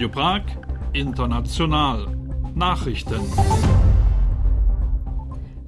Radio 0.00 0.08
Prag 0.08 0.42
International 0.94 2.06
Nachrichten. 2.54 3.20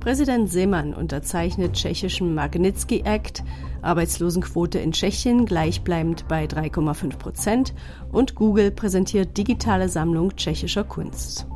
Präsident 0.01 0.49
Seemann 0.49 0.95
unterzeichnet 0.95 1.75
tschechischen 1.75 2.35
Magnitsky 2.35 3.03
Act, 3.05 3.45
Arbeitslosenquote 3.83 4.79
in 4.79 4.93
Tschechien 4.93 5.45
gleichbleibend 5.45 6.29
bei 6.29 6.47
3,5 6.47 7.19
Prozent 7.19 7.75
und 8.11 8.35
Google 8.35 8.71
präsentiert 8.71 9.37
digitale 9.37 9.91
Sammlung 9.91 10.35
tschechischer 10.35 10.85
Kunst. 10.85 11.47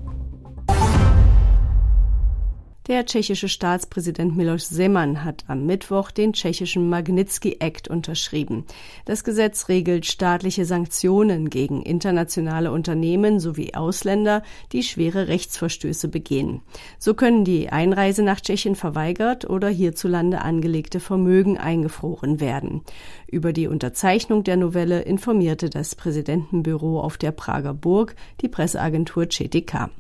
Der 2.89 3.05
tschechische 3.05 3.48
Staatspräsident 3.48 4.37
Miloš 4.37 4.68
Zeman 4.68 5.25
hat 5.25 5.43
am 5.49 5.67
Mittwoch 5.67 6.13
den 6.13 6.32
tschechischen 6.32 6.89
Magnitsky 6.89 7.57
Act 7.58 7.89
unterschrieben. 7.89 8.64
Das 9.07 9.25
Gesetz 9.25 9.68
regelt 9.68 10.07
staatliche 10.07 10.64
Sanktionen 10.64 11.50
gegen 11.50 11.82
internationale 11.82 12.71
Unternehmen 12.71 13.41
sowie 13.41 13.75
Ausländer, 13.75 14.44
die 14.71 14.85
schwere 14.85 15.27
Rechtsverstöße 15.27 16.07
begehen. 16.07 16.61
So 17.00 17.14
können 17.14 17.44
die 17.44 17.71
Einreise 17.71 18.22
nach 18.22 18.41
Tschechien 18.41 18.77
verweigert 18.77 19.50
oder 19.50 19.68
hierzulande 19.68 20.43
angelegte 20.43 21.00
Vermögen 21.00 21.58
eingefroren 21.58 22.39
werden. 22.39 22.82
Über 23.27 23.53
die 23.53 23.66
Unterzeichnung 23.66 24.44
der 24.44 24.58
Novelle 24.58 25.00
informierte 25.00 25.71
das 25.71 25.96
Präsidentenbüro 25.96 27.00
auf 27.00 27.18
der 27.18 27.32
Prager 27.32 27.75
Burg 27.75 28.14
die 28.43 28.49
Presseagentur 28.49 29.27
CTK. 29.27 29.91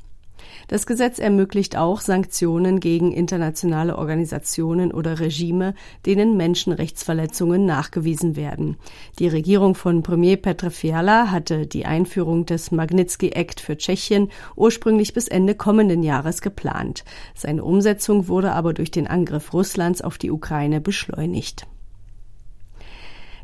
Das 0.68 0.86
Gesetz 0.86 1.18
ermöglicht 1.18 1.76
auch 1.76 2.00
Sanktionen 2.00 2.80
gegen 2.80 3.12
internationale 3.12 3.96
Organisationen 3.96 4.92
oder 4.92 5.20
Regime, 5.20 5.74
denen 6.04 6.36
Menschenrechtsverletzungen 6.36 7.64
nachgewiesen 7.64 8.36
werden. 8.36 8.76
Die 9.18 9.28
Regierung 9.28 9.74
von 9.74 10.02
Premier 10.02 10.36
Petr 10.36 10.70
Fiala 10.70 11.30
hatte 11.30 11.66
die 11.66 11.86
Einführung 11.86 12.46
des 12.46 12.70
Magnitsky 12.70 13.30
Act 13.30 13.60
für 13.60 13.76
Tschechien 13.76 14.30
ursprünglich 14.56 15.14
bis 15.14 15.28
Ende 15.28 15.54
kommenden 15.54 16.02
Jahres 16.02 16.40
geplant. 16.40 17.04
Seine 17.34 17.64
Umsetzung 17.64 18.28
wurde 18.28 18.52
aber 18.52 18.74
durch 18.74 18.90
den 18.90 19.06
Angriff 19.06 19.52
Russlands 19.52 20.02
auf 20.02 20.18
die 20.18 20.30
Ukraine 20.30 20.80
beschleunigt. 20.80 21.66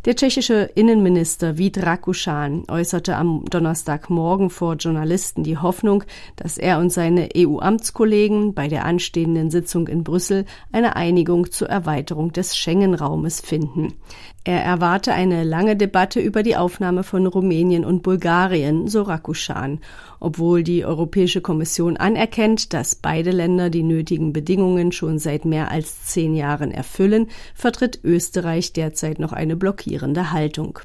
Der 0.05 0.17
tschechische 0.17 0.69
Innenminister 0.75 1.58
Vít 1.58 1.81
Rakuschan 1.81 2.64
äußerte 2.67 3.14
am 3.14 3.45
Donnerstagmorgen 3.45 4.50
vor 4.50 4.75
Journalisten 4.75 5.44
die 5.44 5.59
Hoffnung, 5.59 6.03
dass 6.34 6.59
er 6.59 6.81
und 6.81 6.92
seine 6.92 7.28
EU-Amtskollegen 7.36 8.53
bei 8.53 8.67
der 8.67 8.84
anstehenden 8.84 9.53
Sitzung 9.53 9.86
in 9.86 10.03
Brüssel 10.03 10.44
eine 10.72 10.97
Einigung 10.97 11.53
zur 11.53 11.69
Erweiterung 11.69 12.33
des 12.33 12.56
Schengen-Raumes 12.56 13.41
finden. 13.41 13.94
Er 14.44 14.64
erwarte 14.64 15.12
eine 15.12 15.44
lange 15.44 15.76
Debatte 15.76 16.18
über 16.18 16.42
die 16.42 16.56
Aufnahme 16.56 17.04
von 17.04 17.28
Rumänien 17.28 17.84
und 17.84 18.02
Bulgarien, 18.02 18.88
so 18.88 19.02
Rakuschan, 19.02 19.78
obwohl 20.18 20.64
die 20.64 20.84
Europäische 20.84 21.40
Kommission 21.40 21.96
anerkennt, 21.96 22.72
dass 22.72 22.96
beide 22.96 23.30
Länder 23.30 23.70
die 23.70 23.84
nötigen 23.84 24.32
Bedingungen 24.32 24.90
schon 24.90 25.20
seit 25.20 25.44
mehr 25.44 25.70
als 25.70 26.06
zehn 26.06 26.34
Jahren 26.34 26.72
erfüllen, 26.72 27.28
vertritt 27.54 28.00
Österreich 28.02 28.72
derzeit 28.72 29.20
noch 29.20 29.32
eine 29.32 29.54
blockierende 29.54 30.32
Haltung. 30.32 30.80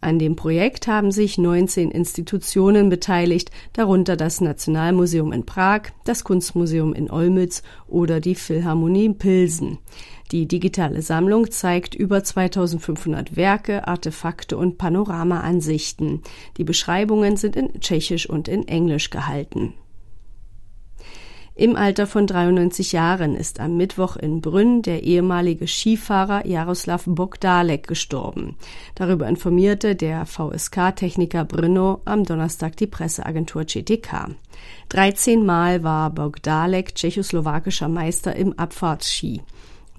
An 0.00 0.18
dem 0.18 0.36
Projekt 0.36 0.86
haben 0.86 1.10
sich 1.10 1.38
19 1.38 1.90
Institutionen 1.90 2.90
beteiligt, 2.90 3.50
darunter 3.72 4.16
das 4.16 4.40
Nationalmuseum 4.40 5.32
in 5.32 5.46
Prag, 5.46 5.92
das 6.04 6.22
Kunstmuseum 6.22 6.92
in 6.92 7.10
Olmütz 7.10 7.62
oder 7.88 8.20
die 8.20 8.34
Philharmonie 8.34 9.14
Pilsen. 9.14 9.78
Die 10.32 10.46
digitale 10.46 11.02
Sammlung 11.02 11.50
zeigt 11.50 11.94
über 11.94 12.22
2500 12.22 13.36
Werke, 13.36 13.86
Artefakte 13.86 14.56
und 14.56 14.78
Panoramaansichten. 14.78 16.22
Die 16.56 16.64
Beschreibungen 16.64 17.36
sind 17.36 17.56
in 17.56 17.80
Tschechisch 17.80 18.28
und 18.28 18.48
in 18.48 18.66
Englisch 18.66 19.10
gehalten. 19.10 19.74
Im 21.58 21.74
Alter 21.74 22.06
von 22.06 22.26
93 22.26 22.92
Jahren 22.92 23.34
ist 23.34 23.60
am 23.60 23.78
Mittwoch 23.78 24.16
in 24.16 24.42
Brünn 24.42 24.82
der 24.82 25.04
ehemalige 25.04 25.66
Skifahrer 25.66 26.46
Jaroslav 26.46 27.04
Bogdalek 27.06 27.86
gestorben. 27.86 28.56
Darüber 28.94 29.26
informierte 29.26 29.96
der 29.96 30.26
VSK-Techniker 30.26 31.46
Brno 31.46 32.02
am 32.04 32.24
Donnerstag 32.24 32.76
die 32.76 32.86
Presseagentur 32.86 33.64
CTK. 33.64 34.36
13 34.90 35.46
Mal 35.46 35.82
war 35.82 36.10
Bogdalek 36.10 36.94
tschechoslowakischer 36.94 37.88
Meister 37.88 38.36
im 38.36 38.52
Abfahrtsski. 38.58 39.40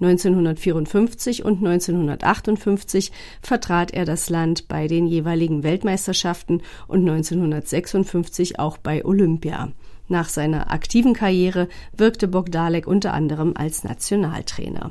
1954 0.00 1.44
und 1.44 1.58
1958 1.58 3.12
vertrat 3.42 3.92
er 3.92 4.04
das 4.04 4.30
Land 4.30 4.68
bei 4.68 4.86
den 4.86 5.06
jeweiligen 5.06 5.62
Weltmeisterschaften 5.62 6.62
und 6.86 7.00
1956 7.00 8.58
auch 8.58 8.78
bei 8.78 9.04
Olympia. 9.04 9.72
Nach 10.08 10.28
seiner 10.28 10.70
aktiven 10.70 11.12
Karriere 11.12 11.68
wirkte 11.96 12.28
Bogdalek 12.28 12.86
unter 12.86 13.12
anderem 13.12 13.52
als 13.56 13.84
Nationaltrainer. 13.84 14.90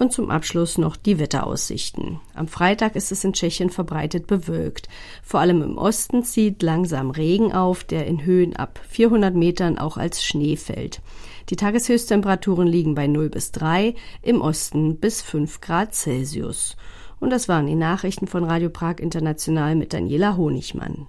Und 0.00 0.14
zum 0.14 0.30
Abschluss 0.30 0.78
noch 0.78 0.96
die 0.96 1.18
Wetteraussichten. 1.18 2.20
Am 2.34 2.48
Freitag 2.48 2.96
ist 2.96 3.12
es 3.12 3.22
in 3.22 3.34
Tschechien 3.34 3.68
verbreitet 3.68 4.26
bewölkt. 4.26 4.88
Vor 5.22 5.40
allem 5.40 5.60
im 5.60 5.76
Osten 5.76 6.24
zieht 6.24 6.62
langsam 6.62 7.10
Regen 7.10 7.52
auf, 7.52 7.84
der 7.84 8.06
in 8.06 8.24
Höhen 8.24 8.56
ab 8.56 8.80
400 8.88 9.34
Metern 9.34 9.76
auch 9.76 9.98
als 9.98 10.24
Schnee 10.24 10.56
fällt. 10.56 11.02
Die 11.50 11.56
Tageshöchsttemperaturen 11.56 12.66
liegen 12.66 12.94
bei 12.94 13.08
0 13.08 13.28
bis 13.28 13.52
3, 13.52 13.94
im 14.22 14.40
Osten 14.40 14.96
bis 14.96 15.20
5 15.20 15.60
Grad 15.60 15.94
Celsius. 15.94 16.78
Und 17.18 17.28
das 17.28 17.46
waren 17.46 17.66
die 17.66 17.74
Nachrichten 17.74 18.26
von 18.26 18.44
Radio 18.44 18.70
Prag 18.70 19.00
International 19.00 19.76
mit 19.76 19.92
Daniela 19.92 20.34
Honigmann. 20.34 21.08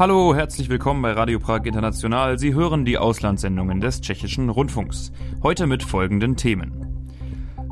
Hallo, 0.00 0.34
herzlich 0.34 0.70
willkommen 0.70 1.02
bei 1.02 1.12
Radio 1.12 1.38
Prag 1.38 1.66
International. 1.66 2.38
Sie 2.38 2.54
hören 2.54 2.86
die 2.86 2.96
Auslandssendungen 2.96 3.82
des 3.82 4.00
tschechischen 4.00 4.48
Rundfunks. 4.48 5.12
Heute 5.42 5.66
mit 5.66 5.82
folgenden 5.82 6.36
Themen. 6.36 7.10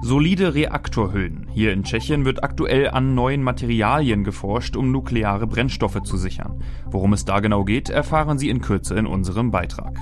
Solide 0.03 0.53
Reaktorhüllen. 0.53 1.47
Hier 1.55 1.73
in 1.73 1.85
Tschechien 1.85 2.27
wird 2.27 2.45
aktuell 2.45 2.91
an 2.91 3.15
neuen 3.15 3.43
Materialien 3.43 4.25
geforscht, 4.25 4.77
um 4.77 4.93
nukleare 4.93 5.47
Brennstoffe 5.47 6.03
zu 6.03 6.19
sichern. 6.19 6.63
Worum 6.85 7.15
es 7.15 7.25
da 7.25 7.41
genau 7.41 7.65
geht, 7.65 7.89
erfahren 7.89 8.37
Sie 8.37 8.51
in 8.51 8.61
Kürze 8.61 8.95
in 8.97 9.07
unserem 9.07 9.51
Beitrag. 9.51 9.99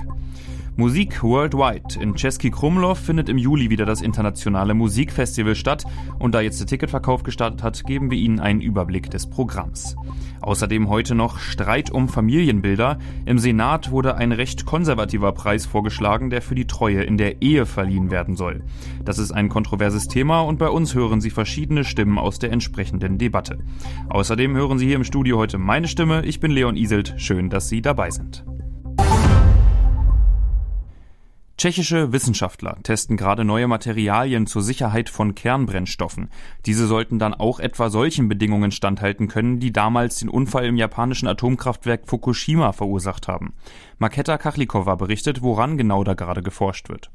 Musik 0.79 1.23
Worldwide. 1.23 1.99
In 1.99 2.13
Český 2.13 2.51
Krumlov 2.51 2.99
findet 2.99 3.29
im 3.29 3.39
Juli 3.39 3.71
wieder 3.71 3.87
das 3.87 4.03
internationale 4.03 4.75
Musikfestival 4.75 5.55
statt 5.55 5.85
und 6.19 6.35
da 6.35 6.41
jetzt 6.41 6.59
der 6.59 6.67
Ticketverkauf 6.67 7.23
gestartet 7.23 7.63
hat, 7.63 7.83
geben 7.83 8.11
wir 8.11 8.17
Ihnen 8.19 8.39
einen 8.39 8.61
Überblick 8.61 9.09
des 9.09 9.27
Programms. 9.27 9.95
Außerdem 10.39 10.87
heute 10.87 11.15
noch 11.15 11.39
Streit 11.39 11.89
um 11.89 12.07
Familienbilder. 12.07 12.99
Im 13.25 13.39
Senat 13.39 13.89
wurde 13.89 14.17
ein 14.17 14.31
recht 14.31 14.67
konservativer 14.67 15.31
Preis 15.31 15.65
vorgeschlagen, 15.65 16.29
der 16.29 16.43
für 16.43 16.53
die 16.53 16.67
Treue 16.67 17.01
in 17.01 17.17
der 17.17 17.41
Ehe 17.41 17.65
verliehen 17.65 18.11
werden 18.11 18.35
soll. 18.35 18.61
Das 19.03 19.17
ist 19.17 19.31
ein 19.31 19.49
kontroverses 19.49 20.07
Thema 20.07 20.41
und 20.41 20.59
bei 20.59 20.69
uns 20.69 20.93
hören 20.93 21.21
Sie 21.21 21.31
verschiedene 21.31 21.85
Stimmen 21.85 22.19
aus 22.19 22.37
der 22.37 22.51
entsprechenden 22.51 23.17
Debatte. 23.17 23.57
Außerdem 24.09 24.55
hören 24.55 24.77
Sie 24.77 24.85
hier 24.85 24.97
im 24.97 25.03
Studio 25.03 25.39
heute 25.39 25.57
meine 25.57 25.87
Stimme. 25.87 26.23
Ich 26.23 26.39
bin 26.39 26.51
Leon 26.51 26.77
Iselt. 26.77 27.15
Schön, 27.17 27.49
dass 27.49 27.67
Sie 27.67 27.81
dabei 27.81 28.11
sind. 28.11 28.45
Tschechische 31.57 32.11
Wissenschaftler 32.11 32.77
testen 32.83 33.17
gerade 33.17 33.43
neue 33.43 33.67
Materialien 33.67 34.45
zur 34.45 34.61
Sicherheit 34.61 35.09
von 35.09 35.33
Kernbrennstoffen. 35.33 36.29
Diese 36.67 36.85
sollten 36.85 37.17
dann 37.17 37.33
auch 37.33 37.59
etwa 37.59 37.89
solchen 37.89 38.29
Bedingungen 38.29 38.69
standhalten 38.69 39.27
können, 39.27 39.59
die 39.59 39.71
damals 39.71 40.17
den 40.17 40.29
Unfall 40.29 40.67
im 40.67 40.75
japanischen 40.75 41.27
Atomkraftwerk 41.27 42.01
Fukushima 42.05 42.73
verursacht 42.73 43.27
haben. 43.27 43.53
Maketa 43.97 44.37
Kachlikova 44.37 44.93
berichtet, 44.93 45.41
woran 45.41 45.79
genau 45.79 46.03
da 46.03 46.13
gerade 46.13 46.43
geforscht 46.43 46.89
wird. 46.89 47.09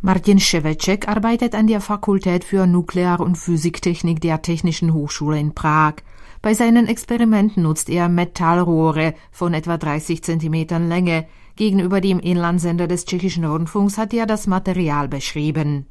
Martin 0.00 0.40
Schewetschek 0.40 1.06
arbeitet 1.06 1.54
an 1.54 1.68
der 1.68 1.80
Fakultät 1.80 2.42
für 2.42 2.66
Nuklear- 2.66 3.20
und 3.20 3.38
Physiktechnik 3.38 4.20
der 4.20 4.42
Technischen 4.42 4.92
Hochschule 4.92 5.38
in 5.38 5.54
Prag. 5.54 5.94
Bei 6.42 6.52
seinen 6.52 6.88
Experimenten 6.88 7.62
nutzt 7.62 7.88
er 7.88 8.08
Metallrohre 8.08 9.14
von 9.30 9.54
etwa 9.54 9.78
30 9.78 10.24
Zentimetern 10.24 10.88
Länge. 10.88 11.26
Gegenüber 11.56 12.00
dem 12.00 12.18
Inlandsender 12.18 12.88
des 12.88 13.04
tschechischen 13.04 13.44
Rundfunks 13.44 13.96
hat 13.96 14.12
er 14.12 14.26
das 14.26 14.46
Material 14.46 15.08
beschrieben. 15.08 15.86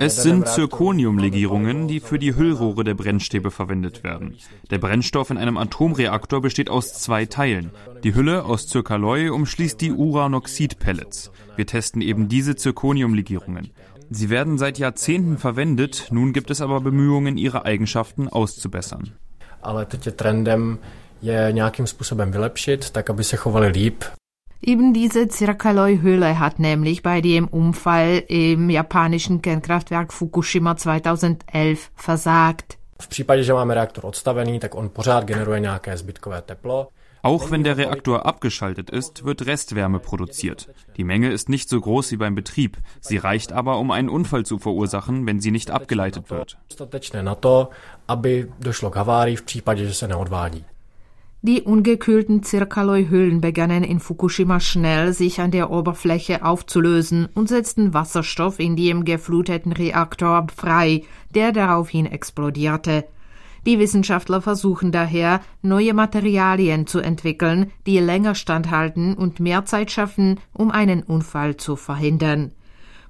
Es 0.00 0.22
sind 0.22 0.48
Zirconiumlegierungen, 0.48 1.88
die 1.88 2.00
für 2.00 2.18
die 2.18 2.34
Hüllrohre 2.36 2.84
der 2.84 2.94
Brennstäbe 2.94 3.50
verwendet 3.50 4.04
werden. 4.04 4.36
Der 4.70 4.78
Brennstoff 4.78 5.30
in 5.30 5.38
einem 5.38 5.56
Atomreaktor 5.56 6.42
besteht 6.42 6.68
aus 6.70 6.94
zwei 6.94 7.24
Teilen. 7.26 7.70
Die 8.02 8.14
Hülle 8.14 8.44
aus 8.44 8.66
Zirkaloi 8.66 9.30
umschließt 9.30 9.80
die 9.80 9.92
Uranoxid-Pellets. 9.92 11.30
Wir 11.56 11.66
testen 11.66 12.02
eben 12.02 12.28
diese 12.28 12.56
Zirconiumlegierungen. 12.56 13.70
Sie 14.10 14.28
werden 14.28 14.58
seit 14.58 14.78
Jahrzehnten 14.78 15.38
verwendet, 15.38 16.08
nun 16.10 16.32
gibt 16.32 16.50
es 16.50 16.60
aber 16.60 16.80
Bemühungen, 16.80 17.38
ihre 17.38 17.64
Eigenschaften 17.64 18.28
auszubessern. 18.28 19.12
Ale 19.64 19.88
teď 19.88 20.04
je 20.06 20.12
trendem 20.12 20.78
je 21.24 21.48
nějakým 21.52 21.86
způsobem 21.86 22.30
vylepšit, 22.30 22.90
tak 22.90 23.10
aby 23.10 23.24
se 23.24 23.36
chovali 23.36 23.68
líp. 23.68 24.04
Eben 24.66 24.92
diese 24.92 25.26
Zirkaloi-Hülle 25.26 26.32
hat 26.32 26.58
nämlich 26.58 27.02
bei 27.02 27.20
dem 27.20 27.48
Unfall 27.50 28.22
im 28.28 28.70
japanischen 28.70 29.42
Kernkraftwerk 29.42 30.12
Fukushima 30.12 30.72
2011 30.72 31.90
versagt. 31.96 32.74
V 33.02 33.08
případě, 33.08 33.42
že 33.42 33.52
máme 33.52 33.74
reaktor 33.74 34.06
odstavený, 34.06 34.60
tak 34.60 34.74
on 34.74 34.88
pořád 34.88 35.24
generuje 35.24 35.60
nějaké 35.60 35.96
zbytkové 35.96 36.42
teplo. 36.42 36.88
Auch 37.22 37.50
wenn 37.50 37.62
der 37.62 37.76
Reaktor 37.76 38.26
abgeschaltet 38.26 38.90
ist, 38.90 39.24
wird 39.24 39.46
Restwärme 39.46 39.98
produziert. 39.98 40.68
Die 40.96 41.04
Menge 41.04 41.30
ist 41.32 41.48
nicht 41.48 41.70
so 41.70 41.80
groß 41.80 42.10
wie 42.10 42.18
beim 42.18 42.34
Betrieb. 42.34 42.76
Sie 43.00 43.16
reicht 43.16 43.50
aber, 43.52 43.78
um 43.78 43.90
einen 43.90 44.10
Unfall 44.10 44.44
zu 44.44 44.58
verursachen, 44.58 45.26
wenn 45.26 45.40
sie 45.40 45.50
nicht 45.50 45.70
abgeleitet 45.70 46.30
wird. 46.30 46.58
Die 51.46 51.60
ungekühlten 51.60 52.42
Zirkaloi-Hüllen 52.42 53.42
begannen 53.42 53.84
in 53.84 54.00
Fukushima 54.00 54.60
schnell 54.60 55.12
sich 55.12 55.42
an 55.42 55.50
der 55.50 55.70
Oberfläche 55.70 56.42
aufzulösen 56.42 57.28
und 57.34 57.50
setzten 57.50 57.92
Wasserstoff 57.92 58.58
in 58.58 58.76
dem 58.76 59.04
gefluteten 59.04 59.72
Reaktor 59.72 60.46
frei, 60.56 61.02
der 61.34 61.52
daraufhin 61.52 62.06
explodierte. 62.06 63.04
Die 63.66 63.78
Wissenschaftler 63.78 64.40
versuchen 64.40 64.90
daher, 64.90 65.42
neue 65.60 65.92
Materialien 65.92 66.86
zu 66.86 67.00
entwickeln, 67.00 67.70
die 67.84 67.98
länger 67.98 68.34
standhalten 68.34 69.12
und 69.12 69.38
mehr 69.38 69.66
Zeit 69.66 69.90
schaffen, 69.90 70.40
um 70.54 70.70
einen 70.70 71.02
Unfall 71.02 71.58
zu 71.58 71.76
verhindern. 71.76 72.52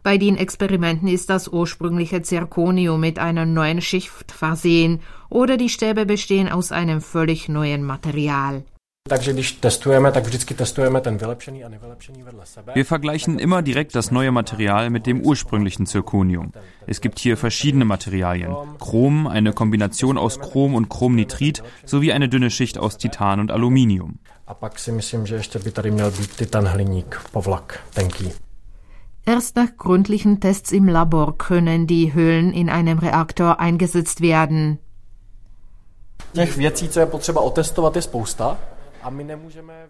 Bei 0.04 0.18
den 0.18 0.36
Experimenten 0.36 1.08
ist 1.08 1.30
das 1.30 1.48
ursprüngliche 1.48 2.20
Zirconium 2.20 3.00
mit 3.00 3.18
einer 3.18 3.46
neuen 3.46 3.80
Schicht 3.80 4.30
versehen 4.30 5.00
oder 5.30 5.56
die 5.56 5.70
Stäbe 5.70 6.04
bestehen 6.04 6.50
aus 6.50 6.72
einem 6.72 7.00
völlig 7.00 7.48
neuen 7.48 7.82
Material. 7.82 8.64
Wir 12.74 12.84
vergleichen 12.84 13.38
immer 13.38 13.62
direkt 13.62 13.94
das 13.94 14.10
neue 14.10 14.30
Material 14.30 14.90
mit 14.90 15.06
dem 15.06 15.22
ursprünglichen 15.22 15.86
Zirconium. 15.86 16.52
Es 16.86 17.00
gibt 17.00 17.18
hier 17.18 17.38
verschiedene 17.38 17.86
Materialien. 17.86 18.54
Chrom, 18.78 19.26
eine 19.26 19.54
Kombination 19.54 20.18
aus 20.18 20.38
Chrom 20.38 20.74
und 20.74 20.90
Chromnitrit 20.90 21.62
sowie 21.86 22.12
eine 22.12 22.28
dünne 22.28 22.50
Schicht 22.50 22.76
aus 22.76 22.98
Titan 22.98 23.40
und 23.40 23.50
Aluminium. 23.50 24.18
Erst 29.26 29.56
nach 29.56 29.76
gründlichen 29.78 30.40
Tests 30.40 30.70
im 30.70 30.86
Labor 30.86 31.38
können 31.38 31.86
die 31.86 32.12
Hüllen 32.14 32.52
in 32.52 32.68
einem 32.68 32.98
Reaktor 32.98 33.58
eingesetzt 33.58 34.20
werden. 34.20 34.78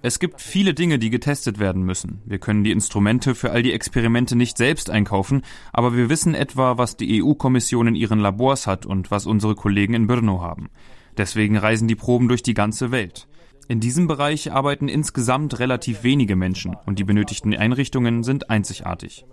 Es 0.02 0.19
gibt 0.19 0.40
viele 0.40 0.75
Dinge, 0.75 0.98
die 0.98 1.10
getestet 1.10 1.58
werden 1.58 1.82
müssen. 1.82 2.20
Wir 2.25 2.38
können 2.38 2.64
die 2.64 2.72
Instrumente 2.72 3.34
für 3.34 3.50
all 3.50 3.62
die 3.62 3.72
Experimente 3.72 4.36
nicht 4.36 4.56
selbst 4.56 4.90
einkaufen, 4.90 5.42
aber 5.72 5.96
wir 5.96 6.08
wissen 6.08 6.34
etwa, 6.34 6.78
was 6.78 6.96
die 6.96 7.22
EU-Kommission 7.22 7.88
in 7.88 7.94
ihren 7.94 8.20
Labors 8.20 8.66
hat 8.66 8.86
und 8.86 9.10
was 9.10 9.26
unsere 9.26 9.54
Kollegen 9.54 9.94
in 9.94 10.06
Brno 10.06 10.42
haben. 10.42 10.70
Deswegen 11.16 11.56
reisen 11.56 11.88
die 11.88 11.94
Proben 11.94 12.28
durch 12.28 12.42
die 12.42 12.54
ganze 12.54 12.90
Welt. 12.90 13.28
In 13.69 13.81
diesem 13.81 14.06
Bereich 14.06 14.52
arbeiten 14.52 14.88
insgesamt 14.88 15.58
relativ 15.58 16.02
wenige 16.02 16.37
Menschen 16.37 16.76
und 16.87 16.99
die 16.99 17.05
benötigten 17.05 17.55
Einrichtungen 17.55 18.22
sind 18.22 18.50
einzigartig. 18.50 19.25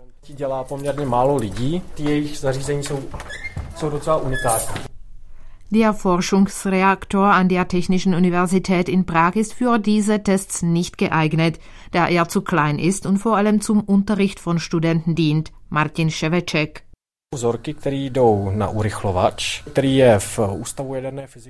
Der 5.70 5.94
Forschungsreaktor 5.94 7.26
an 7.26 7.48
der 7.48 7.68
Technischen 7.68 8.14
Universität 8.14 8.88
in 8.88 9.06
Prag 9.06 9.36
ist 9.36 9.54
für 9.54 9.78
diese 9.78 10.22
Tests 10.22 10.62
nicht 10.62 10.98
geeignet, 10.98 11.58
da 11.92 12.08
er 12.08 12.28
zu 12.28 12.42
klein 12.42 12.78
ist 12.78 13.06
und 13.06 13.18
vor 13.18 13.36
allem 13.36 13.60
zum 13.60 13.80
Unterricht 13.80 14.38
von 14.38 14.58
Studenten 14.58 15.14
dient. 15.14 15.52
Martin 15.70 16.10
Ševeček. 16.10 16.84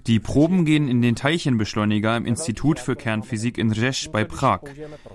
Die 0.06 0.20
Proben 0.20 0.64
gehen 0.64 0.88
in 0.88 1.02
den 1.02 1.16
Teilchenbeschleuniger 1.16 2.16
im 2.16 2.26
Institut 2.26 2.78
für 2.78 2.96
Kernphysik 2.96 3.58
in 3.58 3.74
Rzesz 3.74 4.08
bei 4.08 4.24
Prag. 4.24 4.60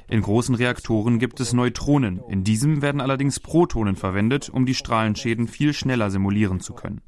In 0.09 0.21
großen 0.21 0.55
Reaktoren 0.55 1.19
gibt 1.19 1.39
es 1.39 1.53
Neutronen. 1.53 2.21
In 2.29 2.43
diesem 2.43 2.81
werden 2.81 3.01
allerdings 3.01 3.39
Protonen 3.39 3.95
verwendet, 3.95 4.49
um 4.49 4.65
die 4.65 4.75
Strahlenschäden 4.75 5.47
viel 5.47 5.73
schneller 5.73 6.11
simulieren 6.11 6.59
zu 6.59 6.73
können 6.73 7.01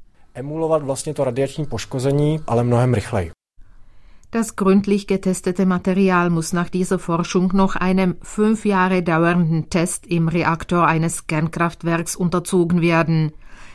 Das 4.32 4.54
gründlich 4.54 5.08
getestete 5.08 5.66
Material 5.66 6.30
muss 6.30 6.52
nach 6.52 6.68
dieser 6.68 7.00
Forschung 7.00 7.50
noch 7.52 7.74
einem 7.74 8.14
fünf 8.22 8.64
Jahre 8.64 9.02
dauernden 9.02 9.70
Test 9.70 10.06
im 10.06 10.28
Reaktor 10.28 10.86
eines 10.86 11.26
Kernkraftwerks 11.26 12.14
unterzogen 12.14 12.80
werden. 12.80 13.32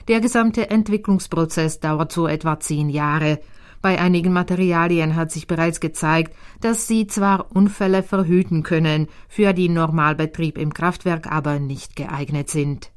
Der 0.07 0.21
gesamte 0.21 0.69
Entwicklungsprozess 0.69 1.81
dauert 1.81 2.13
so 2.13 2.25
etwa 2.25 2.57
zehn 2.57 2.89
Jahre. 2.89 3.39
Bei 3.81 3.99
einigen 3.99 4.31
Materialien 4.31 5.17
hat 5.17 5.29
sich 5.29 5.45
bereits 5.45 5.81
gezeigt, 5.81 6.33
dass 6.61 6.87
sie 6.87 7.05
zwar 7.05 7.53
Unfälle 7.53 8.01
verhüten 8.01 8.63
können, 8.63 9.07
für 9.27 9.53
den 9.53 9.73
Normalbetrieb 9.73 10.57
im 10.57 10.73
Kraftwerk 10.73 11.29
aber 11.29 11.59
nicht 11.59 11.97
geeignet 11.97 12.49
sind. 12.49 12.91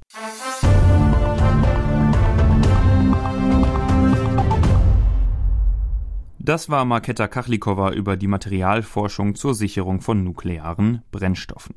Das 6.48 6.70
war 6.70 6.86
Marketa 6.86 7.28
Kachlikova 7.28 7.92
über 7.92 8.16
die 8.16 8.26
Materialforschung 8.26 9.34
zur 9.34 9.54
Sicherung 9.54 10.00
von 10.00 10.24
nuklearen 10.24 11.02
Brennstoffen. 11.10 11.74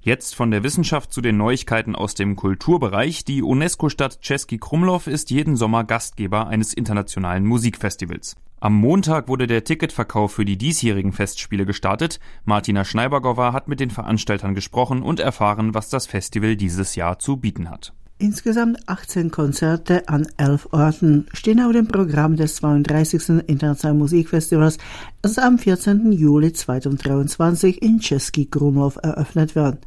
Jetzt 0.00 0.34
von 0.34 0.50
der 0.50 0.64
Wissenschaft 0.64 1.12
zu 1.12 1.20
den 1.20 1.36
Neuigkeiten 1.36 1.94
aus 1.94 2.16
dem 2.16 2.34
Kulturbereich. 2.34 3.24
Die 3.24 3.44
UNESCO-Stadt 3.44 4.18
Český 4.20 4.58
Krumlov 4.58 5.06
ist 5.06 5.30
jeden 5.30 5.54
Sommer 5.54 5.84
Gastgeber 5.84 6.48
eines 6.48 6.72
internationalen 6.74 7.46
Musikfestivals. 7.46 8.34
Am 8.58 8.74
Montag 8.74 9.28
wurde 9.28 9.46
der 9.46 9.62
Ticketverkauf 9.62 10.32
für 10.32 10.44
die 10.44 10.58
diesjährigen 10.58 11.12
Festspiele 11.12 11.64
gestartet. 11.64 12.18
Martina 12.44 12.84
Schneibergova 12.84 13.52
hat 13.52 13.68
mit 13.68 13.78
den 13.78 13.90
Veranstaltern 13.90 14.56
gesprochen 14.56 15.00
und 15.00 15.20
erfahren, 15.20 15.74
was 15.74 15.90
das 15.90 16.08
Festival 16.08 16.56
dieses 16.56 16.96
Jahr 16.96 17.20
zu 17.20 17.36
bieten 17.36 17.70
hat. 17.70 17.92
Insgesamt 18.20 18.88
18 18.88 19.30
Konzerte 19.30 20.08
an 20.08 20.26
elf 20.38 20.66
Orten 20.72 21.26
stehen 21.32 21.60
auf 21.60 21.70
dem 21.70 21.86
Programm 21.86 22.34
des 22.34 22.56
32. 22.56 23.46
Internationalen 23.46 23.98
Musikfestivals, 23.98 24.78
das 25.22 25.38
am 25.38 25.56
14. 25.56 26.10
Juli 26.10 26.52
2023 26.52 27.80
in 27.80 28.00
Český 28.00 28.46
Krumlov 28.46 28.98
eröffnet 29.00 29.54
wird. 29.54 29.78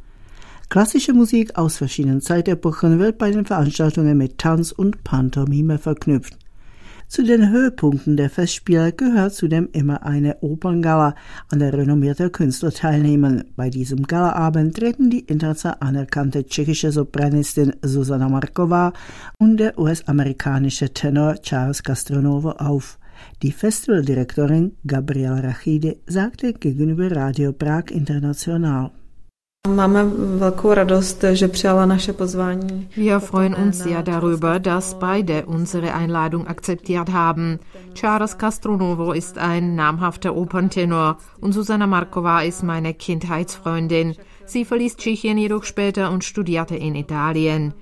Klassische 0.70 1.12
Musik 1.12 1.58
aus 1.58 1.76
verschiedenen 1.76 2.22
Zeitepochen 2.22 2.98
wird 2.98 3.18
bei 3.18 3.30
den 3.30 3.44
Veranstaltungen 3.44 4.16
mit 4.16 4.38
Tanz 4.38 4.72
und 4.72 5.04
Pantomime 5.04 5.76
verknüpft. 5.76 6.38
Zu 7.12 7.24
den 7.24 7.50
Höhepunkten 7.50 8.16
der 8.16 8.30
Festspiele 8.30 8.90
gehört 8.90 9.34
zudem 9.34 9.68
immer 9.72 10.02
eine 10.02 10.38
Operngala, 10.40 11.14
an 11.50 11.58
der 11.58 11.74
renommierte 11.74 12.30
Künstler 12.30 12.70
teilnehmen. 12.70 13.44
Bei 13.54 13.68
diesem 13.68 14.04
Galaabend 14.04 14.78
treten 14.78 15.10
die 15.10 15.18
international 15.18 15.76
anerkannte 15.80 16.46
tschechische 16.46 16.90
Sopranistin 16.90 17.74
Susanna 17.82 18.30
Markova 18.30 18.94
und 19.36 19.58
der 19.58 19.78
US-amerikanische 19.78 20.94
Tenor 20.94 21.34
Charles 21.42 21.82
Castronovo 21.82 22.52
auf. 22.52 22.98
Die 23.42 23.52
Festivaldirektorin 23.52 24.78
Gabriela 24.86 25.40
Rachide 25.40 25.98
sagte 26.06 26.54
gegenüber 26.54 27.14
Radio 27.14 27.52
Prag 27.52 27.90
International. 27.90 28.90
Wir 32.96 33.20
freuen 33.20 33.54
uns 33.54 33.78
sehr 33.78 34.02
darüber, 34.02 34.58
dass 34.58 34.98
beide 34.98 35.46
unsere 35.46 35.94
Einladung 35.94 36.48
akzeptiert 36.48 37.12
haben. 37.12 37.60
Charles 37.94 38.38
Castronovo 38.38 39.12
ist 39.12 39.38
ein 39.38 39.76
namhafter 39.76 40.34
Operntenor 40.34 41.18
und 41.40 41.52
Susanna 41.52 41.86
Markova 41.86 42.42
ist 42.42 42.64
meine 42.64 42.92
Kindheitsfreundin. 42.92 44.16
Sie 44.46 44.64
verließ 44.64 44.96
Tschechien 44.96 45.38
jedoch 45.38 45.62
später 45.62 46.10
und 46.10 46.24
studierte 46.24 46.74
in 46.74 46.96
Italien. 46.96 47.72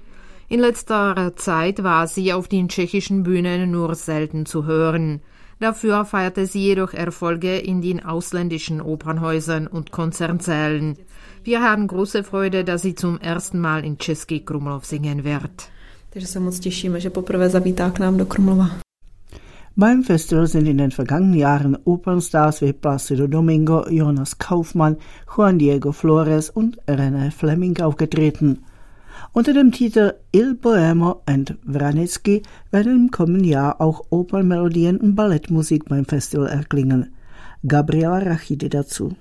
In 0.50 0.60
letzter 0.60 1.32
Zeit 1.36 1.82
war 1.82 2.06
sie 2.08 2.34
auf 2.34 2.46
den 2.46 2.68
tschechischen 2.68 3.22
Bühnen 3.22 3.70
nur 3.70 3.94
selten 3.94 4.44
zu 4.44 4.66
hören. 4.66 5.22
Dafür 5.60 6.06
feierte 6.06 6.46
sie 6.46 6.60
jedoch 6.60 6.94
Erfolge 6.94 7.58
in 7.58 7.82
den 7.82 8.04
ausländischen 8.04 8.80
Opernhäusern 8.80 9.66
und 9.66 9.92
Konzernsälen. 9.92 10.98
Wir 11.42 11.62
haben 11.62 11.86
große 11.86 12.22
Freude, 12.22 12.64
dass 12.64 12.82
sie 12.82 12.94
zum 12.94 13.18
ersten 13.18 13.60
Mal 13.60 13.82
in 13.84 13.96
Český 13.96 14.44
Krumlov 14.44 14.84
singen 14.84 15.24
wird. 15.24 15.70
Beim 19.74 20.02
Festival 20.04 20.46
sind 20.46 20.66
in 20.66 20.76
den 20.76 20.90
vergangenen 20.90 21.38
Jahren 21.38 21.78
Opernstars 21.84 22.60
wie 22.60 22.74
Placido 22.74 23.26
Domingo, 23.26 23.88
Jonas 23.88 24.36
Kaufmann, 24.36 24.98
Juan 25.34 25.58
Diego 25.58 25.92
Flores 25.92 26.50
und 26.50 26.78
René 26.86 27.30
Fleming 27.30 27.80
aufgetreten. 27.80 28.58
Unter 29.32 29.54
dem 29.54 29.72
Titel 29.72 30.12
Il 30.32 30.54
Bohemo 30.56 31.22
and 31.24 31.56
Vranitzky 31.64 32.42
werden 32.70 33.06
im 33.06 33.10
kommenden 33.10 33.44
Jahr 33.44 33.80
auch 33.80 34.04
Opernmelodien 34.10 34.98
und 34.98 35.14
Ballettmusik 35.14 35.88
beim 35.88 36.04
Festival 36.04 36.48
erklingen. 36.48 37.14
Gabriela 37.66 38.18
Rachide 38.18 38.68
dazu. 38.68 39.14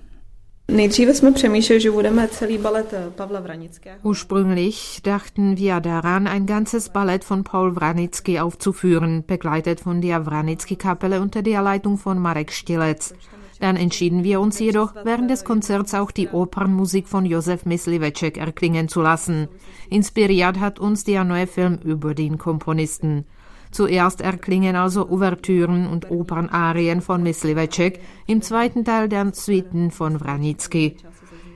Ursprünglich 4.04 5.02
dachten 5.04 5.58
wir 5.58 5.80
daran, 5.80 6.28
ein 6.28 6.46
ganzes 6.46 6.90
Ballett 6.90 7.24
von 7.24 7.44
Paul 7.44 7.76
Vranitzky 7.76 8.40
aufzuführen, 8.40 9.24
begleitet 9.26 9.80
von 9.80 10.00
der 10.02 10.26
Vranitzky-Kapelle 10.26 11.22
unter 11.22 11.42
der 11.42 11.64
Leitung 11.64 11.98
von 11.98 12.20
Marek 12.20 12.52
Stilec. 12.52 13.14
Dann 13.60 13.76
entschieden 13.76 14.24
wir 14.24 14.40
uns 14.40 14.60
jedoch, 14.60 14.94
während 15.04 15.30
des 15.30 15.44
Konzerts 15.44 15.94
auch 15.94 16.12
die 16.12 16.30
Opernmusik 16.30 17.08
von 17.08 17.26
Josef 17.26 17.66
Mysliveček 17.66 18.38
erklingen 18.38 18.88
zu 18.88 19.02
lassen. 19.02 19.50
Inspiriert 19.90 20.60
hat 20.60 20.80
uns 20.80 21.04
der 21.04 21.24
neue 21.24 21.48
Film 21.48 21.80
über 21.84 22.14
den 22.14 22.38
Komponisten. 22.38 23.26
Zuerst 23.72 24.22
erklingen 24.22 24.76
also 24.76 25.10
Ouvertüren 25.10 25.88
und 25.88 26.10
Opernarien 26.10 27.02
von 27.02 27.22
Mysliveček, 27.24 28.00
im 28.28 28.42
zweiten 28.42 28.84
Teil 28.84 29.10
dann 29.10 29.34
Suiten 29.34 29.92
von 29.92 30.20
Vranitzky. 30.20 30.98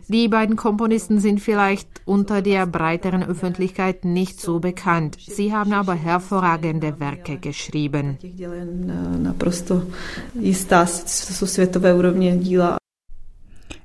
Die 0.10 0.28
beiden 0.28 0.56
Komponisten 0.56 1.20
sind 1.20 1.40
vielleicht 1.40 1.88
unter 2.06 2.42
der 2.42 2.68
breiteren 2.68 3.24
Öffentlichkeit 3.24 4.04
nicht 4.04 4.40
so 4.40 4.60
bekannt. 4.60 5.18
Sie 5.20 5.54
haben 5.54 5.74
aber 5.74 5.96
hervorragende 5.96 7.00
Werke 7.00 7.38
geschrieben. 7.38 8.18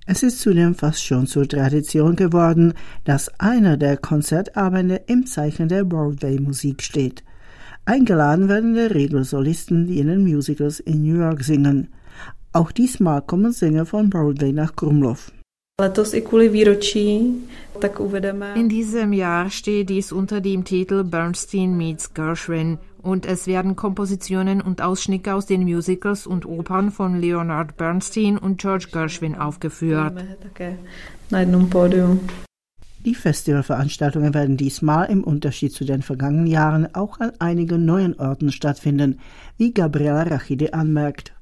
Es 0.06 0.23
ist 0.23 0.40
zudem 0.40 0.75
fast 0.75 1.04
schon 1.04 1.26
zur 1.26 1.49
Tradition 1.49 2.16
geworden, 2.16 2.75
dass 3.04 3.28
einer 3.38 3.76
der 3.76 3.97
Konzertabende 3.97 5.02
im 5.06 5.26
Zeichen 5.26 5.68
der 5.68 5.85
Broadway-Musik 5.85 6.82
steht. 6.82 7.23
Eingeladen 7.88 8.50
werden 8.50 8.71
in 8.71 8.75
der 8.75 8.95
Regel 8.95 9.25
Solisten, 9.25 9.87
die 9.87 9.99
in 9.99 10.09
den 10.09 10.23
Musicals 10.23 10.78
in 10.78 11.02
New 11.02 11.21
York 11.21 11.42
singen. 11.42 11.88
Auch 12.52 12.71
diesmal 12.71 13.23
kommen 13.23 13.52
Sänger 13.52 13.87
von 13.87 14.11
Broadway 14.11 14.52
nach 14.52 14.76
Krumlov. 14.76 15.33
In 18.57 18.68
diesem 18.68 19.12
Jahr 19.14 19.49
steht 19.49 19.88
dies 19.88 20.12
unter 20.12 20.42
dem 20.42 20.64
Titel 20.64 21.02
Bernstein 21.02 21.78
meets 21.78 22.12
Gershwin 22.12 22.76
und 23.00 23.25
es 23.25 23.47
werden 23.47 23.75
Kompositionen 23.75 24.61
und 24.61 24.83
Ausschnitte 24.83 25.33
aus 25.33 25.47
den 25.47 25.62
Musicals 25.62 26.26
und 26.26 26.45
Opern 26.45 26.90
von 26.90 27.18
Leonard 27.18 27.78
Bernstein 27.78 28.37
und 28.37 28.61
George 28.61 28.88
Gershwin 28.92 29.35
aufgeführt. 29.35 30.12
Die 33.05 33.14
Festivalveranstaltungen 33.14 34.35
werden 34.35 34.57
diesmal 34.57 35.09
im 35.11 35.23
Unterschied 35.23 35.73
zu 35.73 35.85
den 35.85 36.02
vergangenen 36.02 36.47
Jahren 36.47 36.95
auch 36.95 37.21
an 37.21 37.33
einigen 37.38 37.85
neuen 37.85 38.19
Orten 38.19 38.50
stattfinden, 38.50 39.21
wie 39.57 39.73
Gabriela 39.73 40.25
Rachide 40.25 40.75
anmerkt. 40.75 41.33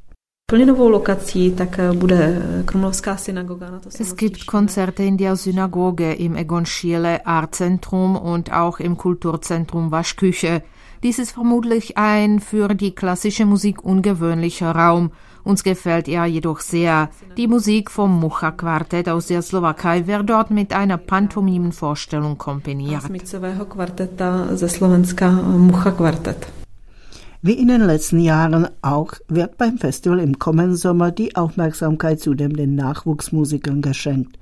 Es 3.98 4.16
gibt 4.16 4.46
Konzerte 4.46 5.02
in 5.02 5.16
der 5.16 5.34
Synagoge, 5.34 6.12
im 6.12 6.36
Egon 6.36 6.66
Schiele 6.66 7.26
Artzentrum 7.26 8.14
und 8.14 8.52
auch 8.52 8.78
im 8.78 8.96
Kulturzentrum 8.96 9.90
Waschküche. 9.90 10.62
Dies 11.02 11.18
ist 11.18 11.32
vermutlich 11.32 11.98
ein 11.98 12.40
für 12.40 12.68
die 12.74 12.94
klassische 12.94 13.46
Musik 13.46 13.84
ungewöhnlicher 13.84 14.72
Raum. 14.72 15.10
Uns 15.44 15.62
gefällt 15.62 16.08
er 16.08 16.24
jedoch 16.26 16.60
sehr. 16.60 17.10
Die 17.36 17.46
Musik 17.46 17.90
vom 17.90 18.18
Mucha 18.18 18.50
Quartett 18.50 19.08
aus 19.08 19.26
der 19.26 19.42
Slowakei 19.42 20.06
wird 20.06 20.28
dort 20.28 20.50
mit 20.50 20.72
einer 20.72 20.96
Pantomimenvorstellung 20.96 22.38
kombiniert. 22.38 23.02
Wie 27.42 27.52
in 27.52 27.68
den 27.68 27.82
letzten 27.82 28.18
Jahren 28.18 28.68
auch 28.82 29.12
wird 29.28 29.56
beim 29.56 29.78
Festival 29.78 30.18
im 30.18 30.38
kommenden 30.38 30.76
Sommer 30.76 31.12
die 31.12 31.36
Aufmerksamkeit 31.36 32.18
zudem 32.18 32.56
den 32.56 32.74
Nachwuchsmusikern 32.74 33.82
geschenkt. 33.82 34.36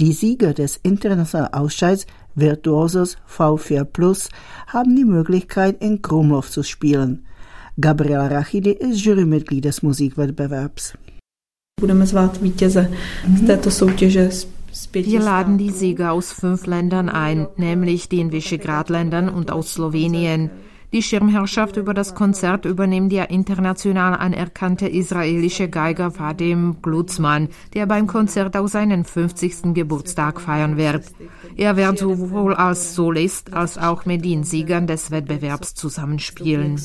Die 0.00 0.12
Sieger 0.12 0.54
des 0.54 0.78
internationalen 0.82 1.52
Ausscheids 1.52 2.06
Virtuosos 2.34 3.16
V4 3.28 3.84
Plus 3.84 4.28
haben 4.66 4.96
die 4.96 5.04
Möglichkeit, 5.04 5.82
in 5.82 6.02
Krumlov 6.02 6.50
zu 6.50 6.62
spielen. 6.62 7.26
Gabriela 7.80 8.26
Rachidi 8.26 8.72
ist 8.72 9.04
Jurymitglied 9.04 9.64
des 9.64 9.82
Musikwettbewerbs. 9.82 10.94
Wir 14.92 15.20
laden 15.20 15.58
die 15.58 15.70
Sieger 15.70 16.12
aus 16.12 16.32
fünf 16.32 16.66
Ländern 16.66 17.08
ein, 17.08 17.46
nämlich 17.56 18.08
den 18.08 18.32
Visegrad-Ländern 18.32 19.28
und 19.28 19.50
aus 19.50 19.74
Slowenien. 19.74 20.50
Die 20.92 21.02
Schirmherrschaft 21.02 21.78
über 21.78 21.94
das 21.94 22.14
Konzert 22.14 22.66
übernimmt 22.66 23.12
der 23.12 23.30
international 23.30 24.14
anerkannte 24.14 24.86
israelische 24.86 25.70
Geiger 25.70 26.18
Vadim 26.18 26.76
Glutzmann, 26.82 27.48
der 27.72 27.86
beim 27.86 28.06
Konzert 28.06 28.56
auch 28.58 28.68
seinen 28.68 29.04
50. 29.04 29.72
Geburtstag 29.72 30.38
feiern 30.38 30.76
wird. 30.76 31.04
Er 31.56 31.78
wird 31.78 31.98
sowohl 31.98 32.54
als 32.54 32.94
Solist 32.94 33.54
als 33.54 33.78
auch 33.78 34.04
mit 34.04 34.22
den 34.22 34.44
Siegern 34.44 34.86
des 34.86 35.10
Wettbewerbs 35.10 35.74
zusammenspielen. 35.74 36.78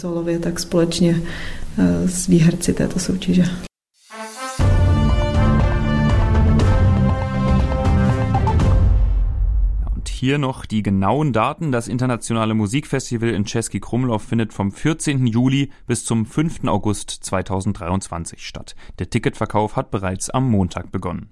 Hier 10.18 10.38
noch 10.38 10.66
die 10.66 10.84
genauen 10.84 11.32
Daten. 11.32 11.72
Das 11.72 11.88
internationale 11.88 12.54
Musikfestival 12.54 13.30
in 13.30 13.46
Český 13.46 13.80
Krumlov 13.80 14.24
findet 14.24 14.52
vom 14.52 14.72
14. 14.72 15.28
Juli 15.28 15.72
bis 15.86 16.04
zum 16.04 16.26
5. 16.26 16.66
August 16.66 17.10
2023 17.10 18.46
statt. 18.46 18.76
Der 19.00 19.10
Ticketverkauf 19.10 19.76
hat 19.76 19.92
bereits 19.92 20.30
am 20.30 20.50
Montag 20.50 20.92
begonnen. 20.92 21.30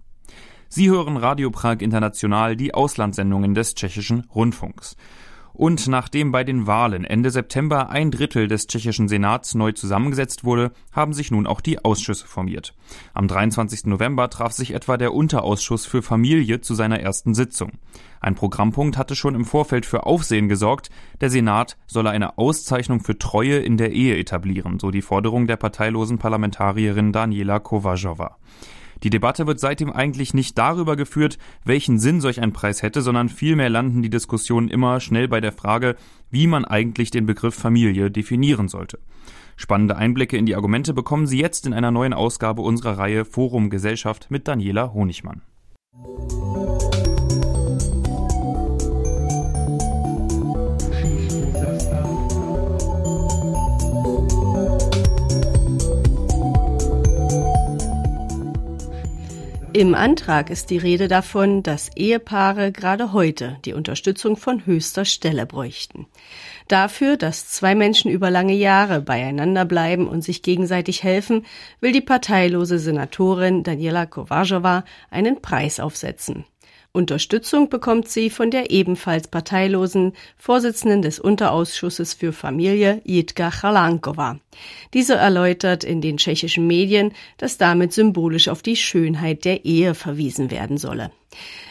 Sie 0.70 0.90
hören 0.90 1.18
Radio 1.18 1.52
Prag 1.52 1.82
International, 1.82 2.56
die 2.56 2.74
Auslandssendungen 2.74 3.54
des 3.54 3.76
tschechischen 3.76 4.26
Rundfunks. 4.34 4.96
Und 5.56 5.88
nachdem 5.88 6.34
bei 6.34 6.44
den 6.44 6.68
Wahlen 6.68 7.06
Ende 7.06 7.32
September 7.32 7.90
ein 7.90 8.12
Drittel 8.12 8.50
des 8.50 8.68
tschechischen 8.68 9.08
Senats 9.08 9.56
neu 9.56 9.72
zusammengesetzt 9.72 10.44
wurde, 10.44 10.74
haben 10.92 11.14
sich 11.14 11.32
nun 11.32 11.48
auch 11.48 11.62
die 11.62 11.84
Ausschüsse 11.84 12.28
formiert. 12.28 12.76
Am 13.14 13.30
23. 13.30 13.86
November 13.86 14.30
traf 14.30 14.52
sich 14.52 14.74
etwa 14.74 14.98
der 14.98 15.14
Unterausschuss 15.14 15.86
für 15.86 16.02
Familie 16.02 16.60
zu 16.60 16.76
seiner 16.76 17.00
ersten 17.00 17.34
Sitzung. 17.34 17.72
Ein 18.20 18.36
Programmpunkt 18.36 18.98
hatte 18.98 19.16
schon 19.16 19.34
im 19.34 19.46
Vorfeld 19.46 19.86
für 19.86 20.06
Aufsehen 20.06 20.50
gesorgt. 20.50 20.90
Der 21.22 21.30
Senat 21.30 21.78
solle 21.88 22.10
eine 22.10 22.38
Auszeichnung 22.38 23.00
für 23.00 23.18
Treue 23.18 23.60
in 23.60 23.78
der 23.78 23.94
Ehe 23.94 24.18
etablieren, 24.18 24.78
so 24.80 24.92
die 24.92 25.02
Forderung 25.02 25.48
der 25.48 25.56
parteilosen 25.56 26.18
Parlamentarierin 26.18 27.14
Daniela 27.14 27.60
Kovajowa. 27.60 28.38
Die 29.04 29.10
Debatte 29.10 29.48
wird 29.48 29.60
seitdem 29.60 29.92
eigentlich 29.92 30.34
nicht 30.34 30.58
darüber 30.58 30.96
geführt, 30.96 31.38
welchen 31.64 32.00
Sinn 32.00 32.22
solch 32.22 32.42
ein 32.42 32.54
Preis 32.54 32.82
hätte, 32.82 33.02
sondern 33.02 33.30
vielmehr 33.30 33.70
landen 33.70 34.02
die 34.02 34.10
Diskussionen 34.10 34.70
immer 34.70 35.00
schnell 35.00 35.28
bei 35.28 35.42
der 35.42 35.52
Frage, 35.52 35.96
wie 36.32 36.48
man 36.48 36.66
eigentlich 36.66 37.12
den 37.12 37.26
Begriff 37.26 37.56
Familie 37.56 38.12
definieren 38.12 38.68
sollte. 38.68 39.00
Spannende 39.58 39.96
Einblicke 39.96 40.38
in 40.38 40.46
die 40.46 40.56
Argumente 40.56 40.94
bekommen 40.94 41.28
Sie 41.28 41.40
jetzt 41.40 41.66
in 41.66 41.74
einer 41.74 41.92
neuen 41.92 42.14
Ausgabe 42.14 42.62
unserer 42.62 42.98
Reihe 42.98 43.26
Forum 43.26 43.70
Gesellschaft 43.70 44.28
mit 44.30 44.48
Daniela 44.48 44.94
Honigmann. 44.94 45.42
Im 59.76 59.94
Antrag 59.94 60.52
ist 60.52 60.70
die 60.70 60.78
Rede 60.78 61.10
davon, 61.10 61.62
dass 61.62 61.90
Ehepaare 61.98 62.72
gerade 62.72 63.12
heute 63.12 63.58
die 63.66 63.74
Unterstützung 63.74 64.38
von 64.38 64.66
höchster 64.66 65.04
Stelle 65.04 65.46
bräuchten. 65.46 66.08
Dafür, 66.70 67.18
dass 67.18 67.50
zwei 67.50 67.76
Menschen 67.76 68.10
über 68.10 68.32
lange 68.32 68.54
Jahre 68.54 69.02
beieinander 69.02 69.66
bleiben 69.66 70.08
und 70.08 70.22
sich 70.22 70.44
gegenseitig 70.44 71.04
helfen, 71.04 71.46
will 71.82 71.92
die 71.92 72.00
parteilose 72.00 72.80
Senatorin 72.80 73.64
Daniela 73.64 74.06
Kovajowa 74.06 74.86
einen 75.10 75.42
Preis 75.42 75.82
aufsetzen. 75.82 76.46
Unterstützung 76.96 77.70
bekommt 77.70 78.08
sie 78.08 78.30
von 78.30 78.50
der 78.50 78.72
ebenfalls 78.72 79.28
parteilosen 79.28 80.14
Vorsitzenden 80.38 81.02
des 81.02 81.20
Unterausschusses 81.20 82.14
für 82.14 82.34
Familie 82.34 83.02
Jitka 83.04 83.52
Chalankova. 83.52 84.40
Diese 84.94 85.16
erläutert 85.16 85.84
in 85.84 86.02
den 86.02 86.18
tschechischen 86.18 86.66
Medien, 86.66 87.12
dass 87.38 87.58
damit 87.58 87.94
symbolisch 87.94 88.48
auf 88.48 88.62
die 88.62 88.78
Schönheit 88.78 89.46
der 89.46 89.66
Ehe 89.66 89.94
verwiesen 89.94 90.50
werden 90.50 90.78
solle. 90.78 91.12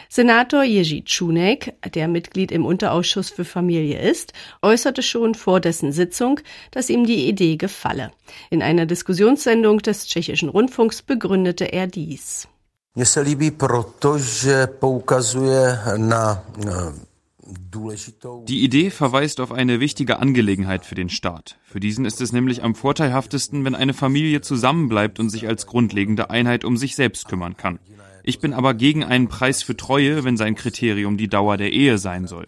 Senator 0.09 0.63
Jerzy 0.63 1.03
Čunek, 1.03 1.73
der 1.93 2.07
Mitglied 2.07 2.51
im 2.51 2.65
Unterausschuss 2.65 3.31
für 3.31 3.43
Familie 3.43 3.99
ist, 3.99 4.33
äußerte 4.61 5.01
schon 5.01 5.33
vor 5.33 5.59
dessen 5.59 5.91
Sitzung, 5.91 6.39
dass 6.71 6.89
ihm 6.89 7.05
die 7.05 7.27
Idee 7.27 7.57
gefalle. 7.57 8.11
In 8.51 8.61
einer 8.61 8.85
Diskussionssendung 8.85 9.79
des 9.79 10.07
tschechischen 10.07 10.49
Rundfunks 10.49 11.01
begründete 11.01 11.65
er 11.73 11.87
dies. 11.87 12.47
Mně 12.95 13.05
se 13.05 13.21
líbí 13.21 13.51
proto, 13.51 14.17
že 14.17 14.67
poukazuje 14.67 15.79
na 15.97 16.43
Die 18.47 18.63
Idee 18.63 18.89
verweist 18.89 19.39
auf 19.39 19.51
eine 19.51 19.79
wichtige 19.79 20.19
Angelegenheit 20.19 20.85
für 20.85 20.95
den 20.95 21.09
Staat. 21.09 21.57
Für 21.63 21.79
diesen 21.79 22.05
ist 22.05 22.21
es 22.21 22.31
nämlich 22.31 22.63
am 22.63 22.73
vorteilhaftesten, 22.73 23.63
wenn 23.65 23.75
eine 23.75 23.93
Familie 23.93 24.41
zusammenbleibt 24.41 25.19
und 25.19 25.29
sich 25.29 25.47
als 25.47 25.67
grundlegende 25.67 26.29
Einheit 26.29 26.65
um 26.65 26.77
sich 26.77 26.95
selbst 26.95 27.27
kümmern 27.27 27.55
kann. 27.57 27.79
Ich 28.23 28.39
bin 28.39 28.53
aber 28.53 28.73
gegen 28.73 29.03
einen 29.03 29.27
Preis 29.27 29.61
für 29.61 29.77
Treue, 29.77 30.23
wenn 30.23 30.37
sein 30.37 30.55
Kriterium 30.55 31.17
die 31.17 31.27
Dauer 31.27 31.57
der 31.57 31.71
Ehe 31.71 31.99
sein 31.99 32.25
soll. 32.25 32.47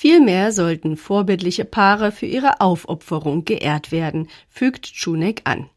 Vielmehr 0.00 0.52
sollten 0.52 0.96
vorbildliche 0.96 1.64
Paare 1.64 2.12
für 2.12 2.26
ihre 2.26 2.60
Aufopferung 2.60 3.44
geehrt 3.44 3.90
werden, 3.90 4.28
fügt 4.48 4.86
Čunek 4.86 5.40
an. 5.42 5.68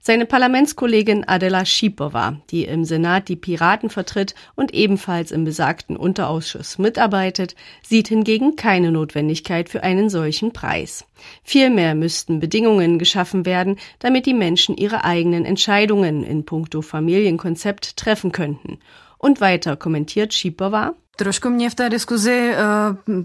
Seine 0.00 0.26
Parlamentskollegin 0.26 1.22
Adela 1.28 1.64
Schipova, 1.64 2.40
die 2.50 2.64
im 2.64 2.84
Senat 2.84 3.28
die 3.28 3.36
Piraten 3.36 3.88
vertritt 3.88 4.34
und 4.56 4.74
ebenfalls 4.74 5.30
im 5.30 5.44
besagten 5.44 5.96
Unterausschuss 5.96 6.78
mitarbeitet, 6.78 7.54
sieht 7.80 8.08
hingegen 8.08 8.56
keine 8.56 8.90
Notwendigkeit 8.90 9.68
für 9.68 9.84
einen 9.84 10.10
solchen 10.10 10.52
Preis. 10.52 11.06
Vielmehr 11.44 11.94
müssten 11.94 12.40
Bedingungen 12.40 12.98
geschaffen 12.98 13.46
werden, 13.46 13.76
damit 14.00 14.26
die 14.26 14.34
Menschen 14.34 14.76
ihre 14.76 15.04
eigenen 15.04 15.44
Entscheidungen 15.44 16.24
in 16.24 16.44
puncto 16.44 16.82
Familienkonzept 16.82 17.96
treffen 17.96 18.32
könnten. 18.32 18.80
Und 19.18 19.40
weiter 19.40 19.76
kommentiert 19.76 20.34
Schipova, 20.34 20.96
Trošku 21.18 21.50
mě 21.50 21.70
v 21.70 21.74
té 21.74 21.90
diskuzi 21.90 22.54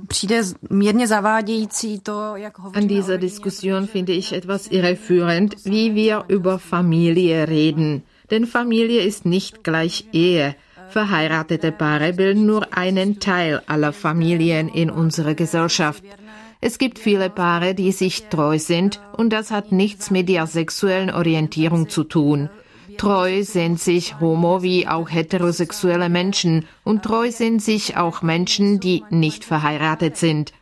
přijde 0.08 0.42
mírně 0.70 1.08
zavádějící 1.08 2.00
to, 2.00 2.36
jak 2.36 2.60
An 2.60 2.88
dieser 2.88 3.20
Diskussion 3.20 3.88
finde 3.88 4.14
ich 4.14 4.32
etwas 4.32 4.68
irreführend, 4.72 5.56
wie 5.66 5.94
wir 5.94 6.24
über 6.28 6.58
Familie 6.58 7.46
reden. 7.46 8.02
Denn 8.32 8.46
Familie 8.46 9.02
ist 9.02 9.26
nicht 9.26 9.64
gleich 9.64 10.08
Ehe. 10.12 10.56
Verheiratete 10.90 11.72
Paare 11.72 12.14
bilden 12.14 12.46
nur 12.46 12.66
einen 12.72 13.20
Teil 13.20 13.62
aller 13.68 13.92
Familien 13.92 14.70
in 14.70 14.90
unserer 14.90 15.36
Gesellschaft. 15.36 16.04
Es 16.62 16.78
gibt 16.78 17.00
viele 17.00 17.30
Paare, 17.30 17.76
die 17.76 17.92
sich 17.92 18.24
treu 18.30 18.58
sind, 18.58 19.00
und 19.18 19.34
das 19.34 19.52
hat 19.52 19.72
nichts 19.72 20.12
mit 20.12 20.30
der 20.30 20.48
sexuellen 20.48 21.12
Orientierung 21.12 21.90
zu 21.90 22.04
tun. 22.04 22.50
Treu 22.98 23.44
sind 23.44 23.80
sich 23.80 24.20
homo- 24.20 24.62
wie 24.62 24.88
auch 24.88 25.10
heterosexuelle 25.10 26.10
Menschen 26.10 26.66
und 26.84 27.04
treu 27.04 27.32
sind 27.32 27.62
sich 27.62 27.98
auch 27.98 28.22
Menschen, 28.22 28.80
die 28.80 29.04
nicht 29.10 29.46
verheiratet 29.46 30.18
sind. 30.18 30.54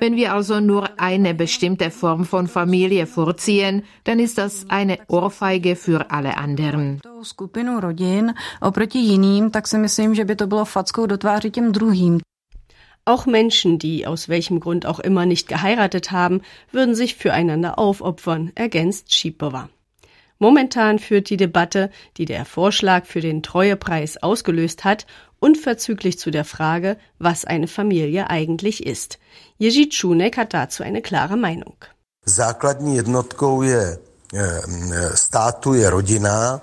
Wenn 0.00 0.16
wir 0.16 0.32
also 0.32 0.60
nur 0.60 0.98
eine 0.98 1.34
bestimmte 1.34 1.90
Form 1.90 2.24
von 2.24 2.48
Familie 2.48 3.06
vorziehen, 3.06 3.82
dann 4.04 4.18
ist 4.18 4.38
das 4.38 4.64
eine 4.68 4.98
Ohrfeige 5.08 5.76
für 5.76 6.10
alle 6.10 6.38
anderen. 6.38 7.00
Auch 13.04 13.26
Menschen, 13.26 13.78
die 13.78 14.06
aus 14.06 14.28
welchem 14.28 14.60
Grund 14.60 14.86
auch 14.86 15.00
immer 15.00 15.26
nicht 15.26 15.48
geheiratet 15.48 16.12
haben, 16.12 16.40
würden 16.70 16.94
sich 16.94 17.16
füreinander 17.16 17.78
aufopfern, 17.78 18.52
ergänzt 18.54 19.14
Schipova. 19.14 19.68
Momentan 20.42 20.98
führt 20.98 21.28
die 21.28 21.36
Debatte, 21.36 21.90
die 22.16 22.24
der 22.24 22.46
Vorschlag 22.46 23.04
für 23.04 23.20
den 23.20 23.42
Treuepreis 23.42 24.16
ausgelöst 24.22 24.84
hat, 24.84 25.06
unverzüglich 25.38 26.18
zu 26.18 26.30
der 26.30 26.46
Frage, 26.46 26.96
was 27.18 27.44
eine 27.44 27.68
Familie 27.68 28.30
eigentlich 28.30 28.86
ist. 28.86 29.18
Jerzy 29.58 29.90
Čunek 29.90 30.38
hat 30.38 30.54
dazu 30.54 30.82
eine 30.82 31.02
klare 31.02 31.36
Meinung. 31.36 31.76
Je 32.26 33.00
rodina, 35.88 36.60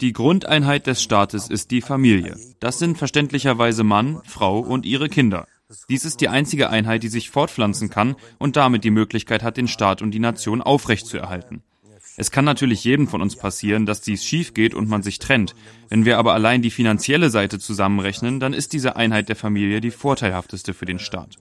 die 0.00 0.12
Grundeinheit 0.12 0.86
des 0.86 1.02
Staates 1.02 1.48
ist 1.48 1.70
die 1.70 1.82
Familie. 1.82 2.36
Das 2.58 2.78
sind 2.78 2.98
verständlicherweise 2.98 3.84
Mann, 3.84 4.20
Frau 4.24 4.58
und 4.58 4.86
ihre 4.86 5.08
Kinder. 5.08 5.46
Dies 5.88 6.04
ist 6.04 6.20
die 6.20 6.28
einzige 6.28 6.70
Einheit, 6.70 7.02
die 7.02 7.08
sich 7.08 7.30
fortpflanzen 7.30 7.90
kann 7.90 8.16
und 8.38 8.56
damit 8.56 8.84
die 8.84 8.90
Möglichkeit 8.90 9.42
hat, 9.42 9.56
den 9.56 9.68
Staat 9.68 10.00
und 10.00 10.12
die 10.12 10.18
Nation 10.18 10.62
aufrechtzuerhalten. 10.62 11.62
Es 12.20 12.32
kann 12.32 12.44
natürlich 12.44 12.82
jedem 12.82 13.06
von 13.06 13.22
uns 13.22 13.36
passieren, 13.36 13.86
dass 13.86 14.00
dies 14.00 14.24
schief 14.24 14.52
geht 14.52 14.74
und 14.74 14.88
man 14.88 15.04
sich 15.04 15.20
trennt. 15.20 15.54
Wenn 15.88 16.04
wir 16.04 16.18
aber 16.18 16.34
allein 16.34 16.62
die 16.62 16.72
finanzielle 16.72 17.30
Seite 17.30 17.60
zusammenrechnen, 17.60 18.40
dann 18.40 18.54
ist 18.54 18.72
diese 18.72 18.96
Einheit 18.96 19.28
der 19.28 19.36
Familie 19.36 19.80
die 19.80 19.92
vorteilhafteste 19.92 20.74
für 20.74 20.84
den 20.84 20.98
Staat. 20.98 21.36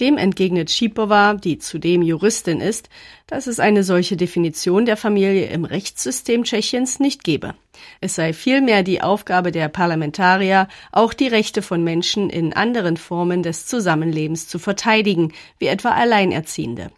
Dem 0.00 0.16
entgegnet 0.16 0.70
Schipova, 0.70 1.34
die 1.34 1.58
zudem 1.58 2.02
Juristin 2.02 2.60
ist, 2.60 2.88
dass 3.26 3.46
es 3.46 3.60
eine 3.60 3.84
solche 3.84 4.16
Definition 4.16 4.86
der 4.86 4.96
Familie 4.96 5.46
im 5.46 5.64
Rechtssystem 5.64 6.44
Tschechiens 6.44 6.98
nicht 6.98 7.24
gebe. 7.24 7.54
Es 8.00 8.14
sei 8.14 8.32
vielmehr 8.32 8.82
die 8.82 9.02
Aufgabe 9.02 9.52
der 9.52 9.68
Parlamentarier, 9.68 10.68
auch 10.92 11.12
die 11.12 11.28
Rechte 11.28 11.62
von 11.62 11.84
Menschen 11.84 12.30
in 12.30 12.52
anderen 12.52 12.96
Formen 12.96 13.42
des 13.42 13.66
Zusammenlebens 13.66 14.48
zu 14.48 14.58
verteidigen, 14.58 15.32
wie 15.58 15.66
etwa 15.66 15.90
Alleinerziehende. 15.90 16.90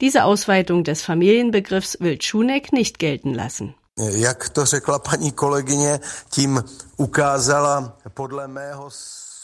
Diese 0.00 0.24
Ausweitung 0.24 0.84
des 0.84 1.02
Familienbegriffs 1.02 1.98
will 2.00 2.18
Čunek 2.18 2.72
nicht 2.72 2.98
gelten 2.98 3.34
lassen. 3.34 3.74
Jak 3.98 4.48
to 4.48 4.64
řekla 4.64 4.98
paní 4.98 5.32
kolegyně, 5.32 6.00
tím 6.30 6.64
ukázala 6.96 7.96
podle 8.14 8.48
mého 8.48 8.90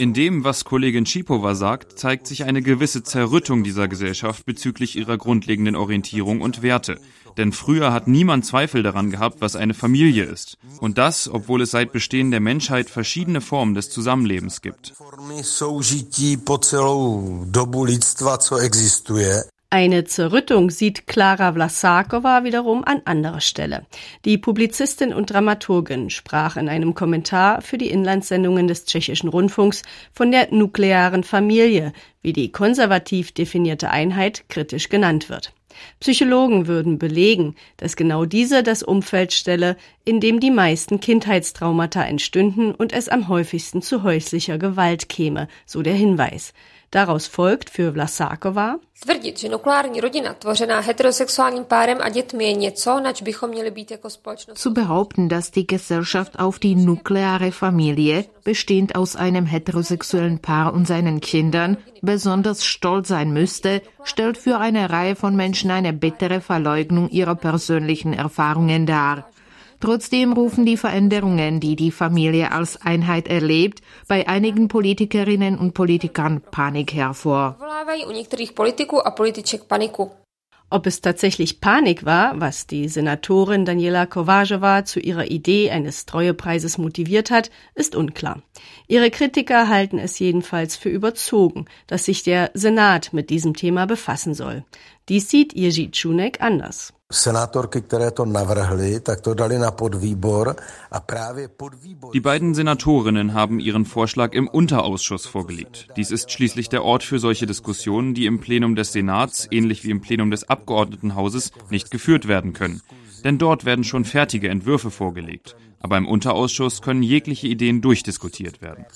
in 0.02 0.14
dem, 0.14 0.42
was 0.42 0.64
Kollegin 0.64 1.06
Schipova 1.06 1.54
sagt, 1.54 1.96
zeigt 1.96 2.26
sich 2.26 2.42
eine 2.42 2.60
gewisse 2.60 3.04
Zerrüttung 3.04 3.62
dieser 3.62 3.86
Gesellschaft 3.86 4.44
bezüglich 4.44 4.96
ihrer 4.96 5.16
grundlegenden 5.16 5.76
Orientierung 5.76 6.40
und 6.40 6.60
Werte. 6.60 6.98
Denn 7.36 7.52
früher 7.52 7.92
hat 7.92 8.08
niemand 8.08 8.44
Zweifel 8.44 8.82
daran 8.82 9.12
gehabt, 9.12 9.40
was 9.40 9.54
eine 9.54 9.74
Familie 9.74 10.24
ist. 10.24 10.58
Und 10.80 10.98
das, 10.98 11.28
obwohl 11.28 11.62
es 11.62 11.70
seit 11.70 11.92
Bestehen 11.92 12.32
der 12.32 12.40
Menschheit 12.40 12.90
verschiedene 12.90 13.40
Formen 13.40 13.74
des 13.74 13.90
Zusammenlebens 13.90 14.60
gibt. 14.60 14.92
Eine 19.72 20.04
Zerrüttung 20.04 20.68
sieht 20.68 21.06
Klara 21.06 21.54
Vlasakova 21.54 22.44
wiederum 22.44 22.84
an 22.84 23.00
anderer 23.06 23.40
Stelle. 23.40 23.86
Die 24.26 24.36
Publizistin 24.36 25.14
und 25.14 25.30
Dramaturgin 25.30 26.10
sprach 26.10 26.58
in 26.58 26.68
einem 26.68 26.92
Kommentar 26.92 27.62
für 27.62 27.78
die 27.78 27.88
Inlandssendungen 27.88 28.68
des 28.68 28.84
tschechischen 28.84 29.30
Rundfunks 29.30 29.80
von 30.12 30.30
der 30.30 30.52
nuklearen 30.52 31.24
Familie, 31.24 31.94
wie 32.20 32.34
die 32.34 32.52
konservativ 32.52 33.32
definierte 33.32 33.88
Einheit 33.88 34.44
kritisch 34.50 34.90
genannt 34.90 35.30
wird. 35.30 35.54
Psychologen 36.00 36.66
würden 36.66 36.98
belegen, 36.98 37.54
dass 37.78 37.96
genau 37.96 38.26
diese 38.26 38.62
das 38.62 38.82
Umfeld 38.82 39.32
stelle, 39.32 39.78
in 40.04 40.20
dem 40.20 40.38
die 40.38 40.50
meisten 40.50 41.00
Kindheitstraumata 41.00 42.04
entstünden 42.04 42.74
und 42.74 42.92
es 42.92 43.08
am 43.08 43.28
häufigsten 43.28 43.80
zu 43.80 44.02
häuslicher 44.02 44.58
Gewalt 44.58 45.08
käme, 45.08 45.48
so 45.64 45.80
der 45.80 45.94
Hinweis. 45.94 46.52
Daraus 46.92 47.26
folgt 47.26 47.70
für 47.70 47.92
Vlasakova, 47.92 48.76
Tvrdit, 49.02 49.38
že 49.38 49.48
nukleární 49.48 50.00
rodina 50.00 50.34
tvořená 50.34 50.80
heterosexuálním 50.80 51.64
párem 51.64 51.98
a 52.00 52.08
dětmi 52.08 52.44
je 52.44 52.52
něco, 52.52 53.00
nač 53.00 53.22
bychom 53.22 53.50
měli 53.50 53.70
být 53.70 53.90
jako 53.90 54.10
společnost. 54.10 54.58
Zu 54.58 54.70
behaupten, 54.70 55.28
dass 55.28 55.50
die 55.50 55.66
Gesellschaft 55.66 56.36
auf 56.38 56.58
die 56.58 56.76
nukleare 56.76 57.50
Familie, 57.50 58.24
bestehend 58.44 58.94
aus 58.94 59.16
einem 59.16 59.46
heterosexuellen 59.46 60.38
Paar 60.38 60.72
und 60.72 60.86
seinen 60.86 61.20
Kindern, 61.20 61.76
besonders 62.02 62.64
stolz 62.64 63.08
sein 63.08 63.32
müsste, 63.32 63.80
stellt 64.04 64.38
für 64.38 64.58
eine 64.58 64.90
Reihe 64.90 65.16
von 65.16 65.36
Menschen 65.36 65.70
eine 65.70 65.92
bittere 65.92 66.40
Verleugnung 66.40 67.08
ihrer 67.08 67.34
persönlichen 67.34 68.12
Erfahrungen 68.12 68.86
dar. 68.86 69.24
Trotzdem 69.82 70.32
rufen 70.32 70.64
die 70.64 70.76
Veränderungen, 70.76 71.58
die 71.58 71.74
die 71.74 71.90
Familie 71.90 72.52
als 72.52 72.80
Einheit 72.80 73.26
erlebt, 73.26 73.82
bei 74.06 74.28
einigen 74.28 74.68
Politikerinnen 74.68 75.58
und 75.58 75.74
Politikern 75.74 76.40
Panik 76.40 76.94
hervor. 76.94 77.58
Ob 80.70 80.86
es 80.86 81.00
tatsächlich 81.00 81.60
Panik 81.60 82.04
war, 82.04 82.40
was 82.40 82.68
die 82.68 82.88
Senatorin 82.88 83.64
Daniela 83.64 84.06
Kovacewa 84.06 84.84
zu 84.84 85.00
ihrer 85.00 85.28
Idee 85.32 85.72
eines 85.72 86.06
Treuepreises 86.06 86.78
motiviert 86.78 87.32
hat, 87.32 87.50
ist 87.74 87.96
unklar. 87.96 88.40
Ihre 88.86 89.10
Kritiker 89.10 89.66
halten 89.66 89.98
es 89.98 90.16
jedenfalls 90.20 90.76
für 90.76 90.90
überzogen, 90.90 91.64
dass 91.88 92.04
sich 92.04 92.22
der 92.22 92.52
Senat 92.54 93.12
mit 93.12 93.30
diesem 93.30 93.54
Thema 93.54 93.86
befassen 93.86 94.34
soll. 94.34 94.64
Dies 95.08 95.28
sieht 95.28 95.54
Jerzy 95.56 95.90
Čunek 95.90 96.40
anders. 96.40 96.94
Die 102.14 102.20
beiden 102.20 102.54
Senatorinnen 102.54 103.34
haben 103.34 103.60
ihren 103.60 103.84
Vorschlag 103.84 104.32
im 104.32 104.48
Unterausschuss 104.48 105.26
vorgelegt. 105.26 105.88
Dies 105.96 106.10
ist 106.10 106.30
schließlich 106.30 106.68
der 106.68 106.84
Ort 106.84 107.02
für 107.02 107.18
solche 107.18 107.46
Diskussionen, 107.46 108.14
die 108.14 108.26
im 108.26 108.40
Plenum 108.40 108.76
des 108.76 108.92
Senats, 108.92 109.46
ähnlich 109.50 109.84
wie 109.84 109.90
im 109.90 110.00
Plenum 110.00 110.30
des 110.30 110.48
Abgeordnetenhauses, 110.48 111.52
nicht 111.70 111.90
geführt 111.90 112.28
werden 112.28 112.52
können. 112.52 112.82
Denn 113.24 113.38
dort 113.38 113.64
werden 113.64 113.84
schon 113.84 114.04
fertige 114.04 114.48
Entwürfe 114.48 114.90
vorgelegt. 114.90 115.56
Aber 115.80 115.96
im 115.98 116.06
Unterausschuss 116.06 116.80
können 116.80 117.02
jegliche 117.02 117.48
Ideen 117.48 117.80
durchdiskutiert 117.82 118.62
werden. 118.62 118.86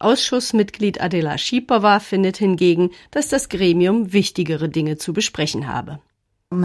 Ausschussmitglied 0.00 1.00
Adela 1.00 1.38
Schiepowa 1.38 1.98
findet 1.98 2.36
hingegen, 2.36 2.90
dass 3.10 3.28
das 3.28 3.48
Gremium 3.48 4.12
wichtigere 4.12 4.68
Dinge 4.68 4.96
zu 4.96 5.12
besprechen 5.12 5.66
habe. 5.66 5.98
Zu 6.50 6.56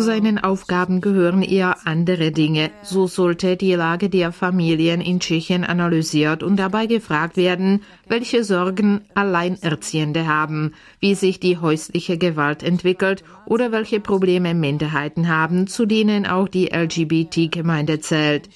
seinen 0.00 0.38
Aufgaben 0.38 1.02
gehören 1.02 1.42
eher 1.42 1.86
andere 1.86 2.32
Dinge. 2.32 2.70
So 2.82 3.06
sollte 3.06 3.58
die 3.58 3.74
Lage 3.74 4.08
der 4.08 4.32
Familien 4.32 5.02
in 5.02 5.20
Tschechien 5.20 5.62
analysiert 5.62 6.42
und 6.42 6.56
dabei 6.56 6.86
gefragt 6.86 7.36
werden, 7.36 7.82
welche 8.08 8.44
Sorgen 8.44 9.02
Alleinerziehende 9.14 10.26
haben, 10.26 10.72
wie 11.00 11.14
sich 11.14 11.38
die 11.38 11.58
häusliche 11.58 12.16
Gewalt 12.16 12.62
entwickelt 12.62 13.22
oder 13.44 13.70
welche 13.70 14.00
Probleme 14.00 14.54
Minderheiten 14.54 15.28
haben, 15.28 15.66
zu 15.66 15.84
denen 15.84 16.24
auch 16.24 16.48
die 16.48 16.68
LGBT-Gemeinde 16.68 18.00
zählt. 18.00 18.48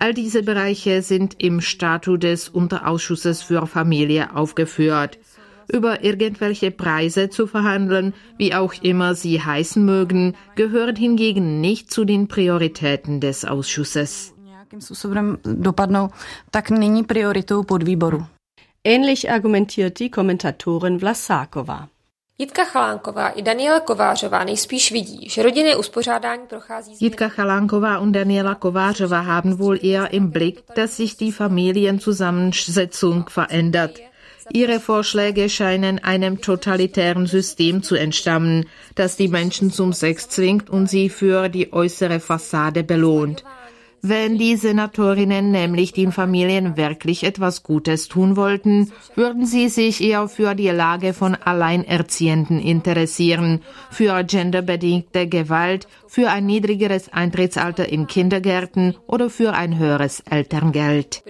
All 0.00 0.14
diese 0.14 0.44
Bereiche 0.44 1.02
sind 1.02 1.42
im 1.42 1.60
Statut 1.60 2.22
des 2.22 2.48
Unterausschusses 2.48 3.42
für 3.42 3.66
Familie 3.66 4.36
aufgeführt. 4.36 5.18
Über 5.66 6.04
irgendwelche 6.04 6.70
Preise 6.70 7.30
zu 7.30 7.48
verhandeln, 7.48 8.14
wie 8.38 8.54
auch 8.54 8.74
immer 8.80 9.16
sie 9.16 9.42
heißen 9.42 9.84
mögen, 9.84 10.36
gehört 10.54 10.98
hingegen 10.98 11.60
nicht 11.60 11.90
zu 11.90 12.04
den 12.04 12.28
Prioritäten 12.28 13.20
des 13.20 13.44
Ausschusses. 13.44 14.34
Ähnlich 18.84 19.30
argumentiert 19.30 19.98
die 19.98 20.10
Kommentatorin 20.10 21.00
Vlasakova. 21.00 21.88
Jitka 22.40 22.64
Chalánková 22.64 23.28
i 23.28 23.42
Daniela 23.42 23.80
Kovářová 23.80 24.44
nejspíš 24.44 24.92
vidí, 24.92 25.28
že 25.28 25.42
rodinné 25.42 25.76
uspořádání 25.76 26.46
prochází 26.48 26.96
Jitka 27.00 27.28
Chalánková 27.28 27.98
und 27.98 28.12
Daniela 28.12 28.54
Kovářová 28.54 29.20
haben 29.20 29.56
wohl 29.56 29.78
eher 29.82 30.08
im 30.10 30.30
Blick, 30.30 30.62
dass 30.76 30.96
sich 30.96 31.16
die 31.16 31.32
Familienzusammensetzung 31.32 33.30
verändert. 33.30 34.00
Ihre 34.52 34.78
Vorschläge 34.78 35.48
scheinen 35.48 35.98
einem 35.98 36.40
totalitären 36.40 37.26
System 37.26 37.82
zu 37.82 37.96
entstammen, 37.96 38.64
das 38.94 39.16
die 39.16 39.28
Menschen 39.28 39.72
zum 39.72 39.92
Sex 39.92 40.28
zwingt 40.28 40.70
und 40.70 40.88
sie 40.88 41.08
für 41.08 41.48
die 41.48 41.72
äußere 41.72 42.20
Fassade 42.20 42.84
belohnt. 42.84 43.44
Wenn 44.02 44.38
die 44.38 44.56
Senatorinnen 44.56 45.50
nämlich 45.50 45.92
den 45.92 46.12
Familien 46.12 46.76
wirklich 46.76 47.24
etwas 47.24 47.62
Gutes 47.62 48.08
tun 48.08 48.36
wollten, 48.36 48.92
würden 49.16 49.44
sie 49.44 49.68
sich 49.68 50.02
eher 50.02 50.28
für 50.28 50.54
die 50.54 50.68
Lage 50.68 51.14
von 51.14 51.34
Alleinerziehenden 51.34 52.60
interessieren, 52.60 53.62
für 53.90 54.22
genderbedingte 54.22 55.26
Gewalt, 55.26 55.88
für 56.06 56.30
ein 56.30 56.46
niedrigeres 56.46 57.12
Eintrittsalter 57.12 57.88
in 57.88 58.06
Kindergärten 58.06 58.96
oder 59.06 59.30
für 59.30 59.52
ein 59.52 59.78
höheres 59.78 60.20
Elterngeld. 60.20 61.22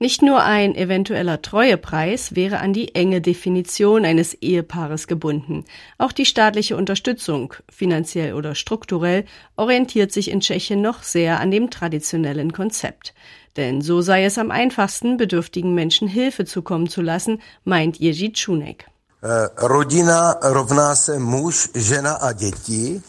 Nicht 0.00 0.22
nur 0.22 0.44
ein 0.44 0.76
eventueller 0.76 1.42
Treuepreis 1.42 2.36
wäre 2.36 2.60
an 2.60 2.72
die 2.72 2.94
enge 2.94 3.20
Definition 3.20 4.04
eines 4.04 4.34
Ehepaares 4.34 5.08
gebunden. 5.08 5.64
Auch 5.98 6.12
die 6.12 6.24
staatliche 6.24 6.76
Unterstützung, 6.76 7.54
finanziell 7.68 8.34
oder 8.34 8.54
strukturell, 8.54 9.24
orientiert 9.56 10.12
sich 10.12 10.30
in 10.30 10.40
Tschechien 10.40 10.80
noch 10.80 11.02
sehr 11.02 11.40
an 11.40 11.50
dem 11.50 11.70
traditionellen 11.70 12.52
Konzept. 12.52 13.12
Denn 13.56 13.80
so 13.82 14.00
sei 14.00 14.24
es 14.24 14.38
am 14.38 14.52
einfachsten, 14.52 15.16
bedürftigen 15.16 15.74
Menschen 15.74 16.06
Hilfe 16.06 16.44
zukommen 16.44 16.88
zu 16.88 17.02
lassen, 17.02 17.42
meint 17.64 17.98
Jerzy 17.98 18.32
Čunek. 18.32 18.86
Äh, 19.20 19.48
rodina 19.66 20.38
rovná 20.42 20.94
se 20.94 21.18
muž, 21.18 21.70
žena 21.74 22.12
a 22.12 22.32
děti. 22.32 23.02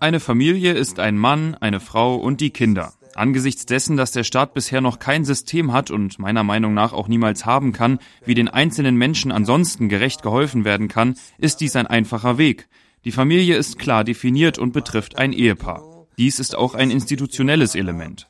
Eine 0.00 0.20
Familie 0.20 0.72
ist 0.72 0.98
ein 1.00 1.18
Mann, 1.18 1.56
eine 1.60 1.80
Frau 1.80 2.16
und 2.16 2.40
die 2.40 2.50
Kinder. 2.50 2.92
Angesichts 3.14 3.66
dessen, 3.66 3.96
dass 3.96 4.12
der 4.12 4.24
Staat 4.24 4.54
bisher 4.54 4.80
noch 4.80 4.98
kein 4.98 5.24
System 5.24 5.72
hat 5.72 5.90
und 5.90 6.18
meiner 6.18 6.44
Meinung 6.44 6.74
nach 6.74 6.92
auch 6.92 7.08
niemals 7.08 7.44
haben 7.44 7.72
kann, 7.72 7.98
wie 8.24 8.34
den 8.34 8.48
einzelnen 8.48 8.96
Menschen 8.96 9.32
ansonsten 9.32 9.88
gerecht 9.88 10.22
geholfen 10.22 10.64
werden 10.64 10.88
kann, 10.88 11.16
ist 11.38 11.60
dies 11.60 11.76
ein 11.76 11.86
einfacher 11.86 12.38
Weg. 12.38 12.68
Die 13.04 13.12
Familie 13.12 13.56
ist 13.56 13.78
klar 13.78 14.04
definiert 14.04 14.58
und 14.58 14.72
betrifft 14.72 15.16
ein 15.18 15.32
Ehepaar. 15.32 15.82
Dies 16.18 16.38
ist 16.38 16.54
auch 16.54 16.74
ein 16.74 16.90
institutionelles 16.90 17.74
Element. 17.74 18.28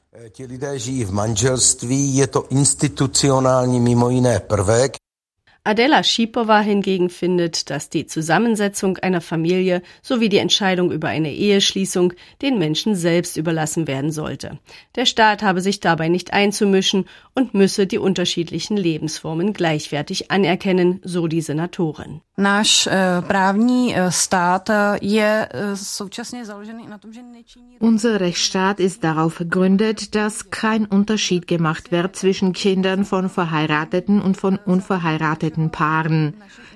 Adela 5.63 6.03
Schipova 6.03 6.61
hingegen 6.61 7.11
findet, 7.11 7.69
dass 7.69 7.91
die 7.91 8.07
Zusammensetzung 8.07 8.97
einer 8.99 9.21
Familie 9.21 9.83
sowie 10.03 10.31
die 10.31 10.39
Entscheidung 10.39 10.91
über 10.91 11.09
eine 11.09 11.33
Eheschließung 11.33 12.15
den 12.41 12.59
Menschen 12.59 12.95
selbst 12.95 13.37
überlassen 13.37 13.87
werden 13.87 14.11
sollte. 14.11 14.59
Der 14.97 15.05
Staat 15.05 15.43
habe 15.43 15.61
sich 15.61 15.81
dabei 15.81 16.09
nicht 16.09 16.33
einzumischen 16.33 17.05
und 17.35 17.53
müsse 17.53 17.87
die 17.87 17.99
unterschiedlichen 17.99 18.77
Lebensformen 18.77 19.53
gleichwertig 19.53 20.31
anerkennen, 20.31 21.01
so 21.05 21.27
die 21.27 21.43
Senatorin. 21.43 22.21
Náš 22.41 22.89
právní 23.21 23.95
stát 24.09 24.71
je 25.01 25.49
současně 25.75 26.45
založený 26.45 26.87
na 26.89 26.99
tom, 26.99 27.13
že 27.13 27.23
nečiní... 27.23 27.77
Unser 27.81 28.21
Rechtsstaat 28.21 28.81
ist 28.81 29.05
darauf 29.05 29.39
gegründet, 29.39 30.15
dass 30.15 30.51
kein 30.51 30.87
Unterschied 30.87 31.47
gemacht 31.47 31.93
wird 31.93 32.17
zwischen 32.17 32.53
Kindern 32.53 33.05
von 33.05 33.29
verheirateten 33.29 34.23
und 34.23 34.39
von 34.39 34.59
unverheirateten 34.65 35.60
Paaren. 35.69 36.33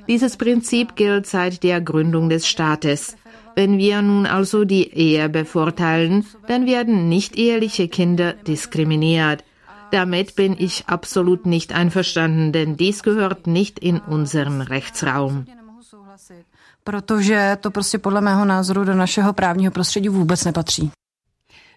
Dieses 0.07 0.37
Prinzip 0.37 0.97
gilt 0.97 1.27
seit 1.27 1.63
der 1.63 1.81
Gründung 1.81 2.29
des 2.29 2.47
Staates. 2.47 3.17
Wenn 3.57 3.79
wir 3.79 4.03
nun 4.03 4.27
also 4.27 4.67
die 4.67 4.93
Ehe 4.93 5.31
bevorteilen, 5.31 6.27
dann 6.47 6.67
werden 6.67 7.09
nicht 7.09 7.39
eheliche 7.39 7.89
Kinder 7.89 8.35
diskriminiert. 8.47 9.45
Damit 9.91 10.37
bin 10.37 10.57
ich 10.59 10.85
absolut 10.87 11.47
nicht 11.47 11.73
einverstanden, 11.73 12.53
denn 12.53 12.77
dies 12.77 13.03
gehört 13.03 13.47
nicht 13.47 13.79
in 13.79 14.01
unseren 14.01 14.61
Rechtsraum. 14.61 15.47
protože 16.85 17.57
to 17.61 17.71
prostě 17.71 17.99
podle 17.99 18.21
mého 18.21 18.45
názoru 18.45 18.85
do 18.85 18.95
našeho 18.95 19.33
právního 19.33 19.73
prostředí 19.73 20.09
vůbec 20.09 20.45
nepatří. 20.45 20.91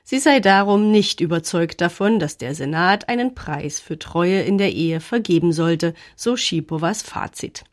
Sie 0.09 0.19
sei 0.19 0.39
darum 0.39 0.89
nicht 0.89 1.19
überzeugt 1.19 1.81
davon, 1.81 2.17
dass 2.17 2.37
der 2.37 2.55
Senat 2.55 3.09
einen 3.09 3.35
Preis 3.35 3.81
für 3.81 3.99
Treue 3.99 4.39
in 4.39 4.57
der 4.57 4.71
Ehe 4.71 5.01
vergeben 5.01 5.51
sollte, 5.51 5.93
so 6.15 6.37
Schipovas 6.37 7.01
Fazit. 7.01 7.65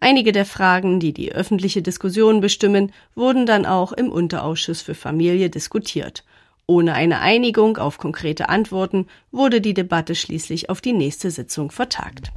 Einige 0.00 0.32
der 0.32 0.46
Fragen, 0.46 0.98
die 0.98 1.12
die 1.12 1.32
öffentliche 1.32 1.82
Diskussion 1.82 2.40
bestimmen, 2.40 2.90
wurden 3.14 3.44
dann 3.44 3.66
auch 3.66 3.92
im 3.92 4.10
Unterausschuss 4.10 4.80
für 4.80 4.94
Familie 4.94 5.50
diskutiert. 5.50 6.24
Ohne 6.64 6.94
eine 6.94 7.20
Einigung 7.20 7.76
auf 7.76 7.98
konkrete 7.98 8.48
Antworten 8.48 9.06
wurde 9.30 9.60
die 9.60 9.74
Debatte 9.74 10.14
schließlich 10.14 10.70
auf 10.70 10.80
die 10.80 10.94
nächste 10.94 11.30
Sitzung 11.30 11.70
vertagt. 11.70 12.32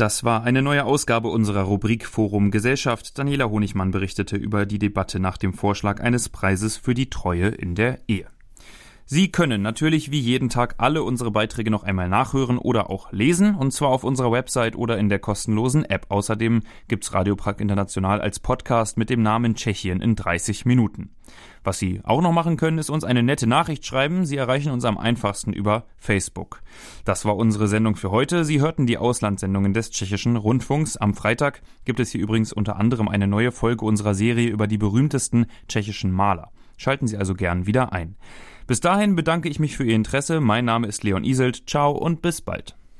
Das 0.00 0.24
war 0.24 0.44
eine 0.44 0.62
neue 0.62 0.86
Ausgabe 0.86 1.28
unserer 1.28 1.64
Rubrik 1.64 2.06
Forum 2.06 2.50
Gesellschaft. 2.50 3.18
Daniela 3.18 3.50
Honigmann 3.50 3.90
berichtete 3.90 4.34
über 4.34 4.64
die 4.64 4.78
Debatte 4.78 5.20
nach 5.20 5.36
dem 5.36 5.52
Vorschlag 5.52 6.00
eines 6.00 6.30
Preises 6.30 6.78
für 6.78 6.94
die 6.94 7.10
Treue 7.10 7.48
in 7.48 7.74
der 7.74 7.98
Ehe. 8.08 8.26
Sie 9.12 9.32
können 9.32 9.60
natürlich 9.60 10.12
wie 10.12 10.20
jeden 10.20 10.50
Tag 10.50 10.76
alle 10.78 11.02
unsere 11.02 11.32
Beiträge 11.32 11.72
noch 11.72 11.82
einmal 11.82 12.08
nachhören 12.08 12.58
oder 12.58 12.90
auch 12.90 13.10
lesen, 13.10 13.56
und 13.56 13.72
zwar 13.72 13.88
auf 13.88 14.04
unserer 14.04 14.30
Website 14.30 14.76
oder 14.76 14.98
in 14.98 15.08
der 15.08 15.18
kostenlosen 15.18 15.84
App. 15.84 16.06
Außerdem 16.10 16.60
gibt's 16.86 17.12
Radio 17.12 17.34
Prag 17.34 17.58
International 17.58 18.20
als 18.20 18.38
Podcast 18.38 18.96
mit 18.98 19.10
dem 19.10 19.20
Namen 19.20 19.56
Tschechien 19.56 20.00
in 20.00 20.14
30 20.14 20.64
Minuten. 20.64 21.10
Was 21.64 21.80
Sie 21.80 22.00
auch 22.04 22.22
noch 22.22 22.30
machen 22.30 22.56
können, 22.56 22.78
ist 22.78 22.88
uns 22.88 23.02
eine 23.02 23.24
nette 23.24 23.48
Nachricht 23.48 23.84
schreiben. 23.84 24.26
Sie 24.26 24.36
erreichen 24.36 24.70
uns 24.70 24.84
am 24.84 24.96
einfachsten 24.96 25.52
über 25.52 25.86
Facebook. 25.96 26.62
Das 27.04 27.24
war 27.24 27.34
unsere 27.34 27.66
Sendung 27.66 27.96
für 27.96 28.12
heute. 28.12 28.44
Sie 28.44 28.60
hörten 28.60 28.86
die 28.86 28.96
Auslandssendungen 28.96 29.74
des 29.74 29.90
tschechischen 29.90 30.36
Rundfunks. 30.36 30.96
Am 30.96 31.14
Freitag 31.14 31.62
gibt 31.84 31.98
es 31.98 32.12
hier 32.12 32.20
übrigens 32.20 32.52
unter 32.52 32.76
anderem 32.76 33.08
eine 33.08 33.26
neue 33.26 33.50
Folge 33.50 33.84
unserer 33.84 34.14
Serie 34.14 34.50
über 34.50 34.68
die 34.68 34.78
berühmtesten 34.78 35.46
tschechischen 35.66 36.12
Maler. 36.12 36.52
Schalten 36.76 37.08
Sie 37.08 37.16
also 37.16 37.34
gern 37.34 37.66
wieder 37.66 37.92
ein. 37.92 38.14
Bis 38.70 38.78
dahin 38.78 39.16
bedanke 39.16 39.48
ich 39.48 39.58
mich 39.58 39.76
für 39.76 39.82
Ihr 39.82 39.96
Interesse. 39.96 40.40
Mein 40.40 40.64
Name 40.64 40.86
ist 40.86 41.02
Leon 41.02 41.24
Iselt. 41.24 41.68
Ciao 41.68 41.90
und 41.90 42.22
bis 42.22 42.40
bald. 42.40 42.76